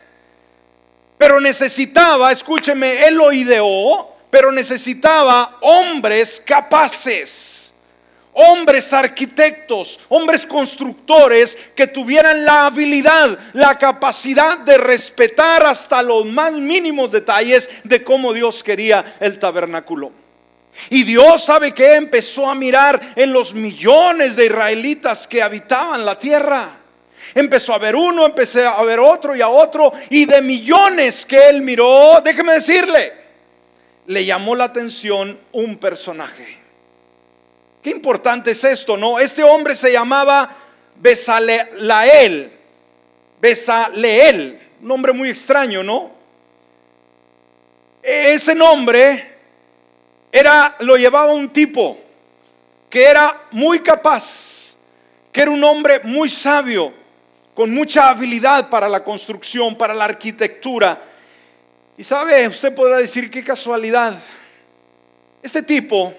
Pero 1.19 1.41
necesitaba, 1.41 2.32
escúcheme, 2.32 3.05
él 3.05 3.15
lo 3.15 3.34
ideó, 3.34 4.15
pero 4.29 4.53
necesitaba 4.53 5.58
hombres 5.60 6.41
capaces, 6.45 7.73
hombres 8.32 8.93
arquitectos, 8.93 9.99
hombres 10.08 10.47
constructores 10.47 11.58
que 11.75 11.88
tuvieran 11.88 12.45
la 12.45 12.67
habilidad, 12.67 13.38
la 13.51 13.77
capacidad 13.77 14.60
de 14.60 14.77
respetar 14.77 15.65
hasta 15.65 16.01
los 16.01 16.25
más 16.25 16.53
mínimos 16.53 17.12
detalles 17.12 17.69
de 17.84 18.01
cómo 18.01 18.32
Dios 18.32 18.63
quería 18.63 19.03
el 19.19 19.39
tabernáculo. 19.39 20.13
Y 20.89 21.03
Dios 21.03 21.43
sabe 21.43 21.73
que 21.73 21.95
empezó 21.95 22.49
a 22.49 22.55
mirar 22.55 23.01
en 23.17 23.34
los 23.34 23.53
millones 23.53 24.38
de 24.38 24.45
israelitas 24.45 25.27
que 25.27 25.43
habitaban 25.43 26.05
la 26.05 26.17
tierra. 26.17 26.78
Empezó 27.35 27.73
a 27.73 27.77
ver 27.77 27.95
uno, 27.95 28.25
empecé 28.25 28.65
a 28.65 28.81
ver 28.83 28.99
otro 28.99 29.35
y 29.35 29.41
a 29.41 29.49
otro. 29.49 29.91
Y 30.09 30.25
de 30.25 30.41
millones 30.41 31.25
que 31.25 31.49
él 31.49 31.61
miró, 31.61 32.21
déjeme 32.23 32.53
decirle, 32.53 33.13
le 34.07 34.25
llamó 34.25 34.55
la 34.55 34.65
atención 34.65 35.39
un 35.51 35.77
personaje. 35.77 36.57
Qué 37.81 37.91
importante 37.91 38.51
es 38.51 38.63
esto, 38.63 38.97
¿no? 38.97 39.19
Este 39.19 39.43
hombre 39.43 39.75
se 39.75 39.91
llamaba 39.91 40.49
Besaleel. 40.95 42.51
Besaleel, 43.39 44.59
un 44.81 44.87
nombre 44.87 45.13
muy 45.13 45.29
extraño, 45.29 45.81
¿no? 45.83 46.11
Ese 48.01 48.55
nombre 48.55 49.37
era 50.31 50.75
lo 50.79 50.95
llevaba 50.95 51.33
un 51.33 51.49
tipo 51.49 51.97
que 52.89 53.03
era 53.03 53.39
muy 53.51 53.79
capaz, 53.79 54.75
que 55.31 55.41
era 55.41 55.51
un 55.51 55.63
hombre 55.63 55.99
muy 56.03 56.29
sabio, 56.29 56.91
con 57.60 57.72
mucha 57.72 58.08
habilidad 58.08 58.69
para 58.69 58.88
la 58.88 59.04
construcción, 59.04 59.76
para 59.76 59.93
la 59.93 60.06
arquitectura. 60.06 60.98
Y 61.98 62.06
sabe, 62.06 62.48
usted 62.48 62.74
podrá 62.74 62.95
decir 62.95 63.30
qué 63.30 63.43
casualidad. 63.43 64.17
Este 65.43 65.62
tipo 65.63 66.13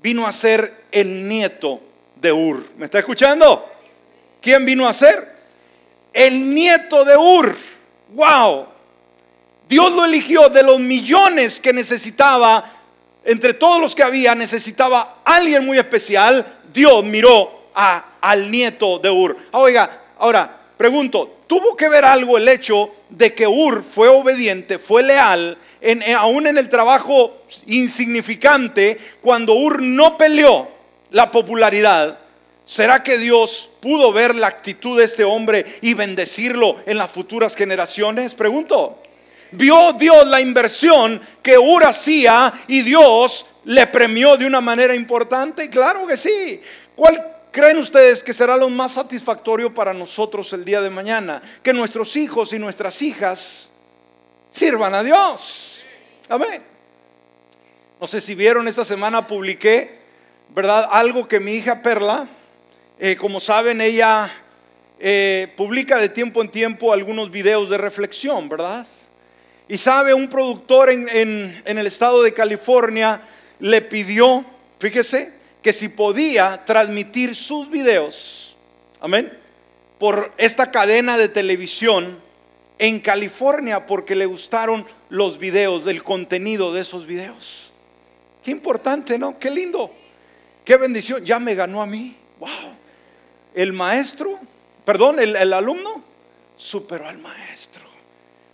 vino 0.00 0.24
a 0.24 0.30
ser 0.30 0.84
el 0.92 1.26
nieto 1.26 1.80
de 2.14 2.32
Ur. 2.32 2.64
¿Me 2.76 2.84
está 2.84 3.00
escuchando? 3.00 3.68
¿Quién 4.40 4.64
vino 4.64 4.86
a 4.86 4.92
ser? 4.92 5.28
El 6.12 6.54
nieto 6.54 7.04
de 7.04 7.16
Ur. 7.16 7.56
¡Wow! 8.10 8.66
Dios 9.68 9.92
lo 9.92 10.04
eligió 10.04 10.48
de 10.48 10.62
los 10.62 10.78
millones 10.78 11.60
que 11.60 11.72
necesitaba, 11.72 12.64
entre 13.24 13.54
todos 13.54 13.80
los 13.80 13.92
que 13.92 14.04
había, 14.04 14.36
necesitaba 14.36 15.16
alguien 15.24 15.66
muy 15.66 15.78
especial. 15.78 16.46
Dios 16.72 17.02
miró 17.02 17.70
a, 17.74 18.18
al 18.20 18.48
nieto 18.48 19.00
de 19.00 19.10
Ur. 19.10 19.36
Ah, 19.50 19.58
oiga, 19.58 20.02
Ahora, 20.18 20.60
pregunto, 20.76 21.38
¿tuvo 21.46 21.76
que 21.76 21.88
ver 21.88 22.04
algo 22.04 22.36
el 22.36 22.48
hecho 22.48 22.90
de 23.08 23.34
que 23.34 23.46
Ur 23.46 23.84
fue 23.88 24.08
obediente, 24.08 24.78
fue 24.78 25.02
leal, 25.02 25.56
aún 26.16 26.46
en 26.46 26.58
el 26.58 26.68
trabajo 26.68 27.42
insignificante, 27.66 28.98
cuando 29.20 29.54
Ur 29.54 29.82
no 29.82 30.16
peleó 30.18 30.68
la 31.10 31.30
popularidad? 31.30 32.18
¿Será 32.64 33.02
que 33.02 33.16
Dios 33.16 33.70
pudo 33.80 34.12
ver 34.12 34.34
la 34.34 34.48
actitud 34.48 34.98
de 34.98 35.04
este 35.04 35.24
hombre 35.24 35.64
y 35.80 35.94
bendecirlo 35.94 36.76
en 36.84 36.98
las 36.98 37.10
futuras 37.10 37.56
generaciones? 37.56 38.34
Pregunto. 38.34 38.98
¿Vio 39.52 39.94
Dios 39.94 40.26
la 40.26 40.42
inversión 40.42 41.18
que 41.42 41.56
Ur 41.56 41.84
hacía 41.84 42.52
y 42.66 42.82
Dios 42.82 43.46
le 43.64 43.86
premió 43.86 44.36
de 44.36 44.46
una 44.46 44.60
manera 44.60 44.94
importante? 44.94 45.70
Claro 45.70 46.06
que 46.06 46.18
sí. 46.18 46.60
¿Cuál 46.94 47.37
creen 47.58 47.78
ustedes 47.78 48.22
que 48.22 48.32
será 48.32 48.56
lo 48.56 48.68
más 48.68 48.92
satisfactorio 48.92 49.74
para 49.74 49.92
nosotros 49.92 50.52
el 50.52 50.64
día 50.64 50.80
de 50.80 50.90
mañana? 50.90 51.42
Que 51.60 51.72
nuestros 51.72 52.14
hijos 52.14 52.52
y 52.52 52.58
nuestras 52.60 53.02
hijas 53.02 53.70
sirvan 54.48 54.94
a 54.94 55.02
Dios. 55.02 55.84
Amén. 56.28 56.62
No 58.00 58.06
sé 58.06 58.20
si 58.20 58.36
vieron, 58.36 58.68
esta 58.68 58.84
semana 58.84 59.26
publiqué, 59.26 59.98
¿verdad? 60.50 60.88
Algo 60.92 61.26
que 61.26 61.40
mi 61.40 61.54
hija 61.54 61.82
Perla, 61.82 62.28
eh, 63.00 63.16
como 63.16 63.40
saben, 63.40 63.80
ella 63.80 64.30
eh, 65.00 65.52
publica 65.56 65.98
de 65.98 66.10
tiempo 66.10 66.42
en 66.42 66.50
tiempo 66.50 66.92
algunos 66.92 67.28
videos 67.28 67.70
de 67.70 67.78
reflexión, 67.78 68.48
¿verdad? 68.48 68.86
Y 69.66 69.78
sabe, 69.78 70.14
un 70.14 70.28
productor 70.28 70.90
en, 70.90 71.08
en 71.08 71.78
el 71.78 71.88
estado 71.88 72.22
de 72.22 72.32
California 72.32 73.20
le 73.58 73.82
pidió, 73.82 74.44
fíjese, 74.78 75.37
que 75.68 75.74
si 75.74 75.90
podía 75.90 76.64
transmitir 76.64 77.36
sus 77.36 77.68
videos, 77.68 78.56
amén, 79.00 79.30
por 79.98 80.32
esta 80.38 80.70
cadena 80.70 81.18
de 81.18 81.28
televisión 81.28 82.18
en 82.78 83.00
California 83.00 83.86
porque 83.86 84.14
le 84.14 84.24
gustaron 84.24 84.86
los 85.10 85.38
videos, 85.38 85.86
el 85.86 86.02
contenido 86.02 86.72
de 86.72 86.80
esos 86.80 87.04
videos. 87.04 87.70
Qué 88.42 88.50
importante, 88.50 89.18
¿no? 89.18 89.38
Qué 89.38 89.50
lindo. 89.50 89.92
Qué 90.64 90.78
bendición. 90.78 91.22
Ya 91.22 91.38
me 91.38 91.54
ganó 91.54 91.82
a 91.82 91.86
mí. 91.86 92.16
Wow. 92.40 92.48
El 93.52 93.74
maestro, 93.74 94.38
perdón, 94.86 95.20
el, 95.20 95.36
el 95.36 95.52
alumno 95.52 96.02
superó 96.56 97.06
al 97.06 97.18
maestro. 97.18 97.87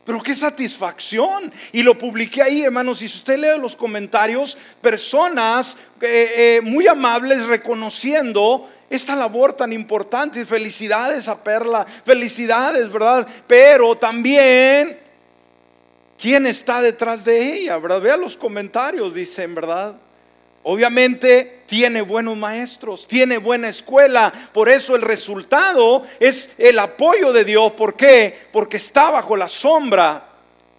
Pero 0.05 0.23
qué 0.23 0.35
satisfacción. 0.35 1.53
Y 1.73 1.83
lo 1.83 1.97
publiqué 1.97 2.43
ahí, 2.43 2.63
hermanos. 2.63 3.03
Y 3.03 3.09
si 3.09 3.17
usted 3.17 3.39
lee 3.39 3.61
los 3.61 3.75
comentarios, 3.75 4.57
personas 4.81 5.79
eh, 6.01 6.33
eh, 6.37 6.61
muy 6.63 6.87
amables 6.87 7.47
reconociendo 7.47 8.71
esta 8.91 9.17
labor 9.17 9.55
tan 9.55 9.73
importante. 9.73 10.45
Felicidades 10.45 11.29
a 11.29 11.43
Perla. 11.43 11.85
Felicidades, 11.85 12.91
¿verdad? 12.93 13.27
Pero 13.47 13.97
también, 13.97 14.99
¿quién 16.19 16.47
está 16.47 16.83
detrás 16.83 17.25
de 17.25 17.55
ella? 17.55 17.79
¿Verdad? 17.79 18.01
Vea 18.01 18.17
los 18.17 18.37
comentarios, 18.37 19.15
dicen, 19.15 19.55
¿verdad? 19.55 19.95
Obviamente 20.67 21.61
tiene 21.67 22.01
buenos 22.01 22.39
maestros, 22.39 23.07
tiene 23.07 23.37
buena 23.37 23.69
escuela, 23.69 24.33
por 24.53 24.71
eso 24.71 24.97
el 24.97 25.03
resultado 25.03 26.05
es 26.19 26.55
el 26.59 26.79
apoyo 26.79 27.35
de 27.35 27.45
Dios. 27.45 27.73
¿Por 27.73 27.95
qué? 27.97 28.47
Porque 28.51 28.79
está 28.79 29.11
bajo 29.11 29.37
la 29.37 29.49
sombra 29.49 30.27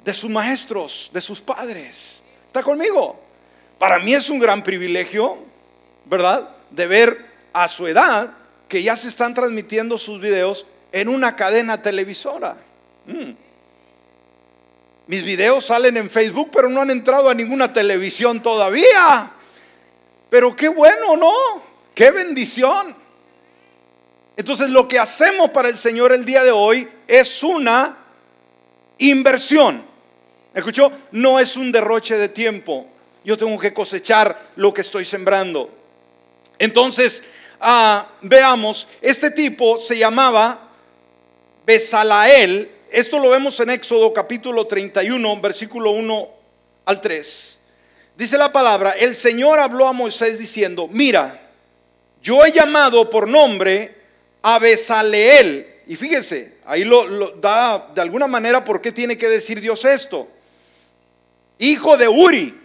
de 0.04 0.14
sus 0.14 0.32
maestros, 0.32 1.12
de 1.14 1.22
sus 1.22 1.40
padres. 1.40 2.24
¿Está 2.48 2.64
conmigo? 2.64 3.20
Para 3.78 4.00
mí 4.00 4.16
es 4.16 4.28
un 4.32 4.40
gran 4.40 4.64
privilegio, 4.64 5.38
¿verdad? 6.06 6.50
De 6.72 6.88
ver 6.88 7.18
a 7.54 7.68
su 7.68 7.86
edad 7.86 8.32
que 8.68 8.82
ya 8.82 8.96
se 8.96 9.08
están 9.08 9.36
transmitiendo 9.36 10.00
sus 10.00 10.20
videos 10.20 10.66
en 10.92 11.10
una 11.10 11.36
cadena 11.36 11.84
televisora. 11.84 12.58
Mm. 13.06 13.34
Mis 15.06 15.24
videos 15.24 15.66
salen 15.66 15.98
en 15.98 16.10
Facebook, 16.10 16.50
pero 16.52 16.70
no 16.70 16.82
han 16.82 16.90
entrado 16.90 17.30
a 17.30 17.36
ninguna 17.36 17.72
televisión 17.72 18.42
todavía. 18.42 19.32
Pero 20.30 20.56
qué 20.56 20.68
bueno, 20.68 21.16
¿no? 21.16 21.34
Qué 21.94 22.12
bendición. 22.12 22.96
Entonces 24.38 24.70
lo 24.70 24.88
que 24.88 25.00
hacemos 25.00 25.52
para 25.52 25.70
el 25.70 25.78
Señor 25.78 26.12
el 26.12 26.26
día 26.26 26.44
de 26.44 26.52
hoy 26.52 26.90
es 27.08 27.42
una 27.44 27.98
inversión. 28.98 29.84
¿Escuchó? 30.54 30.92
No 31.12 31.40
es 31.40 31.56
un 31.56 31.72
derroche 31.72 32.18
de 32.18 32.30
tiempo. 32.30 32.88
Yo 33.24 33.38
tengo 33.38 33.58
que 33.60 33.74
cosechar 33.74 34.38
lo 34.56 34.74
que 34.74 34.82
estoy 34.82 35.06
sembrando. 35.06 35.70
Entonces, 36.60 37.24
ah, 37.60 38.08
veamos, 38.22 38.88
este 39.02 39.32
tipo 39.32 39.80
se 39.80 39.98
llamaba 39.98 40.70
Besalael. 41.66 42.70
Esto 42.92 43.20
lo 43.20 43.30
vemos 43.30 43.60
en 43.60 43.72
Éxodo 43.72 44.14
capítulo 44.14 44.68
31, 44.68 45.42
versículo 45.42 45.92
1 45.92 46.30
al 46.86 47.02
3. 47.02 47.60
Dice 48.18 48.38
la 48.38 48.52
palabra, 48.52 48.92
el 48.92 49.16
Señor 49.16 49.60
habló 49.60 49.88
a 49.88 49.94
Moisés 49.94 50.40
diciendo, 50.40 50.88
mira, 50.90 51.42
yo 52.22 52.46
he 52.46 52.52
llamado 52.52 53.10
por 53.10 53.28
nombre 53.28 53.94
a. 54.42 54.60
Y 55.88 55.96
fíjese, 55.96 56.58
ahí 56.66 56.84
lo, 56.84 57.32
da 57.32 57.90
de 57.94 58.02
alguna 58.02 58.28
manera 58.28 58.64
por 58.64 58.82
qué 58.82 58.92
tiene 58.92 59.18
que 59.18 59.28
decir 59.28 59.60
Dios 59.60 59.84
esto. 59.86 60.28
Hijo 61.60 61.98
de 61.98 62.08
Uri, 62.08 62.58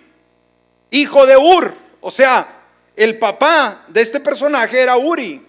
hijo 0.91 1.27
de 1.27 1.37
Ur. 1.37 1.75
O 2.01 2.11
sea, 2.11 2.47
el 2.97 3.19
papá 3.19 3.85
de 3.89 4.01
este 4.01 4.21
personaje 4.21 4.81
era 4.81 4.97
Uri. 4.97 5.47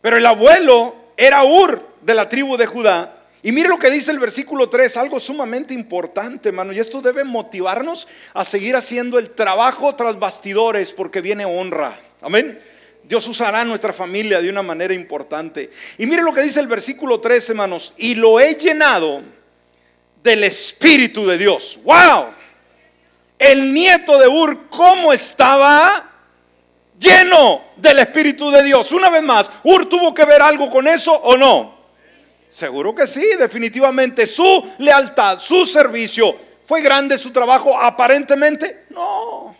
Pero 0.00 0.16
el 0.16 0.26
abuelo 0.26 0.96
era 1.16 1.44
Ur 1.44 1.80
de 2.02 2.14
la 2.14 2.28
tribu 2.28 2.56
de 2.56 2.66
Judá. 2.66 3.17
Y 3.42 3.52
mire 3.52 3.68
lo 3.68 3.78
que 3.78 3.90
dice 3.90 4.10
el 4.10 4.18
versículo 4.18 4.68
3, 4.68 4.96
algo 4.96 5.20
sumamente 5.20 5.72
importante, 5.72 6.48
hermano. 6.48 6.72
Y 6.72 6.80
esto 6.80 7.00
debe 7.00 7.22
motivarnos 7.22 8.08
a 8.34 8.44
seguir 8.44 8.74
haciendo 8.74 9.18
el 9.18 9.30
trabajo 9.30 9.94
tras 9.94 10.18
bastidores 10.18 10.90
porque 10.90 11.20
viene 11.20 11.44
honra. 11.44 11.96
Amén. 12.20 12.60
Dios 13.04 13.26
usará 13.28 13.64
nuestra 13.64 13.92
familia 13.92 14.40
de 14.40 14.50
una 14.50 14.62
manera 14.62 14.92
importante. 14.92 15.70
Y 15.98 16.06
mire 16.06 16.22
lo 16.22 16.34
que 16.34 16.42
dice 16.42 16.60
el 16.60 16.66
versículo 16.66 17.20
3, 17.20 17.50
hermanos. 17.50 17.94
Y 17.96 18.16
lo 18.16 18.40
he 18.40 18.54
llenado 18.56 19.22
del 20.22 20.44
Espíritu 20.44 21.24
de 21.26 21.38
Dios. 21.38 21.78
¡Wow! 21.84 22.26
El 23.38 23.72
nieto 23.72 24.18
de 24.18 24.26
Ur, 24.26 24.68
¿cómo 24.68 25.12
estaba? 25.12 26.10
Lleno 26.98 27.62
del 27.76 28.00
Espíritu 28.00 28.50
de 28.50 28.64
Dios. 28.64 28.90
Una 28.90 29.08
vez 29.10 29.22
más, 29.22 29.50
¿Ur 29.62 29.88
tuvo 29.88 30.12
que 30.12 30.24
ver 30.24 30.42
algo 30.42 30.68
con 30.68 30.88
eso 30.88 31.12
o 31.12 31.36
no? 31.36 31.77
Seguro 32.50 32.94
que 32.94 33.06
sí, 33.06 33.24
definitivamente. 33.38 34.26
Su 34.26 34.72
lealtad, 34.78 35.38
su 35.38 35.66
servicio, 35.66 36.34
¿fue 36.66 36.82
grande 36.82 37.18
su 37.18 37.30
trabajo 37.30 37.78
aparentemente? 37.78 38.86
No. 38.90 39.54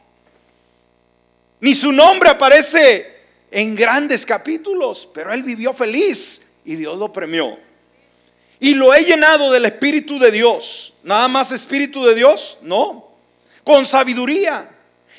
Ni 1.60 1.74
su 1.74 1.92
nombre 1.92 2.30
aparece 2.30 3.18
en 3.50 3.74
grandes 3.74 4.24
capítulos, 4.24 5.08
pero 5.12 5.32
él 5.32 5.42
vivió 5.42 5.72
feliz 5.72 6.58
y 6.64 6.76
Dios 6.76 6.98
lo 6.98 7.12
premió. 7.12 7.58
Y 8.60 8.74
lo 8.74 8.92
he 8.92 9.04
llenado 9.04 9.52
del 9.52 9.64
Espíritu 9.66 10.18
de 10.18 10.30
Dios. 10.30 10.94
Nada 11.02 11.28
más 11.28 11.52
Espíritu 11.52 12.04
de 12.04 12.14
Dios, 12.14 12.58
no. 12.62 13.08
Con 13.64 13.86
sabiduría, 13.86 14.68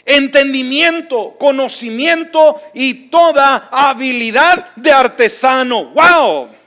entendimiento, 0.06 1.36
conocimiento 1.38 2.62
y 2.74 3.10
toda 3.10 3.70
habilidad 3.72 4.76
de 4.76 4.92
artesano. 4.92 5.86
¡Wow! 5.86 6.59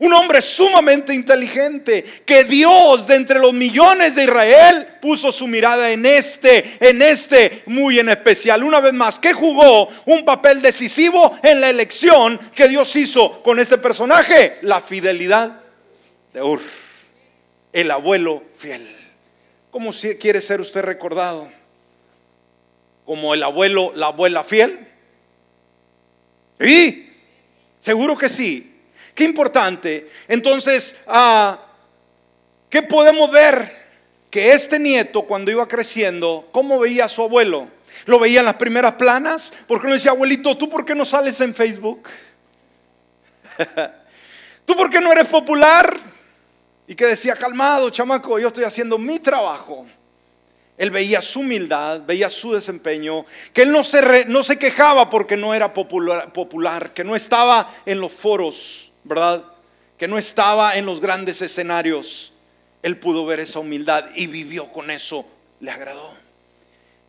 Un 0.00 0.12
hombre 0.12 0.40
sumamente 0.40 1.12
inteligente 1.12 2.04
que 2.24 2.44
Dios 2.44 3.08
de 3.08 3.16
entre 3.16 3.40
los 3.40 3.52
millones 3.52 4.14
de 4.14 4.24
Israel 4.24 4.86
puso 5.02 5.32
su 5.32 5.48
mirada 5.48 5.90
en 5.90 6.06
este, 6.06 6.76
en 6.78 7.02
este 7.02 7.64
muy 7.66 7.98
en 7.98 8.08
especial. 8.08 8.62
Una 8.62 8.78
vez 8.78 8.92
más, 8.92 9.18
que 9.18 9.32
jugó 9.32 9.88
un 10.06 10.24
papel 10.24 10.62
decisivo 10.62 11.36
en 11.42 11.60
la 11.60 11.68
elección 11.68 12.38
que 12.54 12.68
Dios 12.68 12.94
hizo 12.94 13.42
con 13.42 13.58
este 13.58 13.76
personaje, 13.78 14.58
la 14.62 14.80
fidelidad 14.80 15.60
de 16.32 16.42
Ur, 16.42 16.60
el 17.72 17.90
abuelo 17.90 18.44
fiel. 18.54 18.86
¿Cómo 19.72 19.90
quiere 20.20 20.40
ser 20.40 20.60
usted 20.60 20.82
recordado? 20.82 21.50
¿Como 23.04 23.34
el 23.34 23.42
abuelo, 23.42 23.92
la 23.96 24.06
abuela 24.06 24.44
fiel? 24.44 24.78
Sí, 26.60 27.12
seguro 27.80 28.16
que 28.16 28.28
sí. 28.28 28.77
Qué 29.18 29.24
importante. 29.24 30.08
Entonces, 30.28 31.00
ah, 31.08 31.58
¿qué 32.70 32.84
podemos 32.84 33.28
ver? 33.32 33.88
Que 34.30 34.52
este 34.52 34.78
nieto 34.78 35.22
cuando 35.22 35.50
iba 35.50 35.66
creciendo, 35.66 36.48
¿cómo 36.52 36.78
veía 36.78 37.06
a 37.06 37.08
su 37.08 37.24
abuelo? 37.24 37.66
Lo 38.06 38.20
veía 38.20 38.38
en 38.38 38.46
las 38.46 38.54
primeras 38.54 38.94
planas, 38.94 39.52
porque 39.66 39.88
no 39.88 39.94
decía, 39.94 40.12
abuelito, 40.12 40.56
¿tú 40.56 40.70
por 40.70 40.84
qué 40.84 40.94
no 40.94 41.04
sales 41.04 41.40
en 41.40 41.52
Facebook? 41.52 42.08
¿Tú 44.64 44.76
por 44.76 44.88
qué 44.88 45.00
no 45.00 45.10
eres 45.10 45.26
popular? 45.26 45.92
Y 46.86 46.94
que 46.94 47.06
decía, 47.06 47.34
calmado, 47.34 47.90
chamaco, 47.90 48.38
yo 48.38 48.46
estoy 48.46 48.62
haciendo 48.62 48.98
mi 48.98 49.18
trabajo. 49.18 49.84
Él 50.76 50.92
veía 50.92 51.20
su 51.20 51.40
humildad, 51.40 52.02
veía 52.06 52.28
su 52.28 52.52
desempeño, 52.52 53.26
que 53.52 53.62
él 53.62 53.72
no 53.72 53.82
se, 53.82 54.26
no 54.26 54.44
se 54.44 54.60
quejaba 54.60 55.10
porque 55.10 55.36
no 55.36 55.56
era 55.56 55.74
popular, 55.74 56.32
popular, 56.32 56.92
que 56.92 57.02
no 57.02 57.16
estaba 57.16 57.68
en 57.84 57.98
los 57.98 58.12
foros 58.12 58.87
¿verdad? 59.08 59.44
Que 59.96 60.06
no 60.06 60.18
estaba 60.18 60.76
en 60.76 60.86
los 60.86 61.00
grandes 61.00 61.42
escenarios. 61.42 62.32
Él 62.82 62.98
pudo 62.98 63.26
ver 63.26 63.40
esa 63.40 63.58
humildad 63.58 64.04
y 64.14 64.26
vivió 64.26 64.70
con 64.70 64.90
eso, 64.90 65.26
le 65.60 65.70
agradó. 65.70 66.14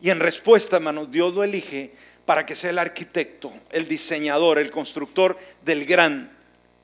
Y 0.01 0.09
en 0.09 0.19
respuesta, 0.19 0.77
hermanos, 0.77 1.11
Dios 1.11 1.33
lo 1.33 1.43
elige 1.43 1.91
para 2.25 2.45
que 2.45 2.55
sea 2.55 2.69
el 2.69 2.79
arquitecto, 2.79 3.51
el 3.71 3.87
diseñador, 3.87 4.59
el 4.59 4.71
constructor 4.71 5.37
del 5.63 5.85
gran 5.85 6.31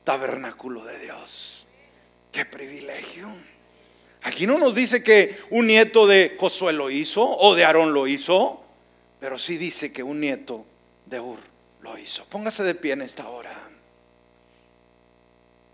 tabernáculo 0.03 0.83
de 0.83 0.99
Dios. 0.99 1.65
Qué 2.31 2.45
privilegio. 2.45 3.29
Aquí 4.23 4.47
no 4.47 4.57
nos 4.57 4.73
dice 4.73 5.03
que 5.03 5.37
un 5.51 5.67
nieto 5.67 6.07
de 6.07 6.35
Josué 6.39 6.73
lo 6.73 6.89
hizo 6.89 7.23
o 7.23 7.55
de 7.55 7.63
Aarón 7.63 7.93
lo 7.93 8.07
hizo, 8.07 8.63
pero 9.19 9.37
sí 9.37 9.57
dice 9.57 9.93
que 9.93 10.03
un 10.03 10.19
nieto 10.19 10.65
de 11.05 11.19
Ur 11.19 11.37
lo 11.81 11.97
hizo. 11.97 12.25
Póngase 12.25 12.63
de 12.63 12.75
pie 12.75 12.93
en 12.93 13.03
esta 13.03 13.27
hora. 13.27 13.64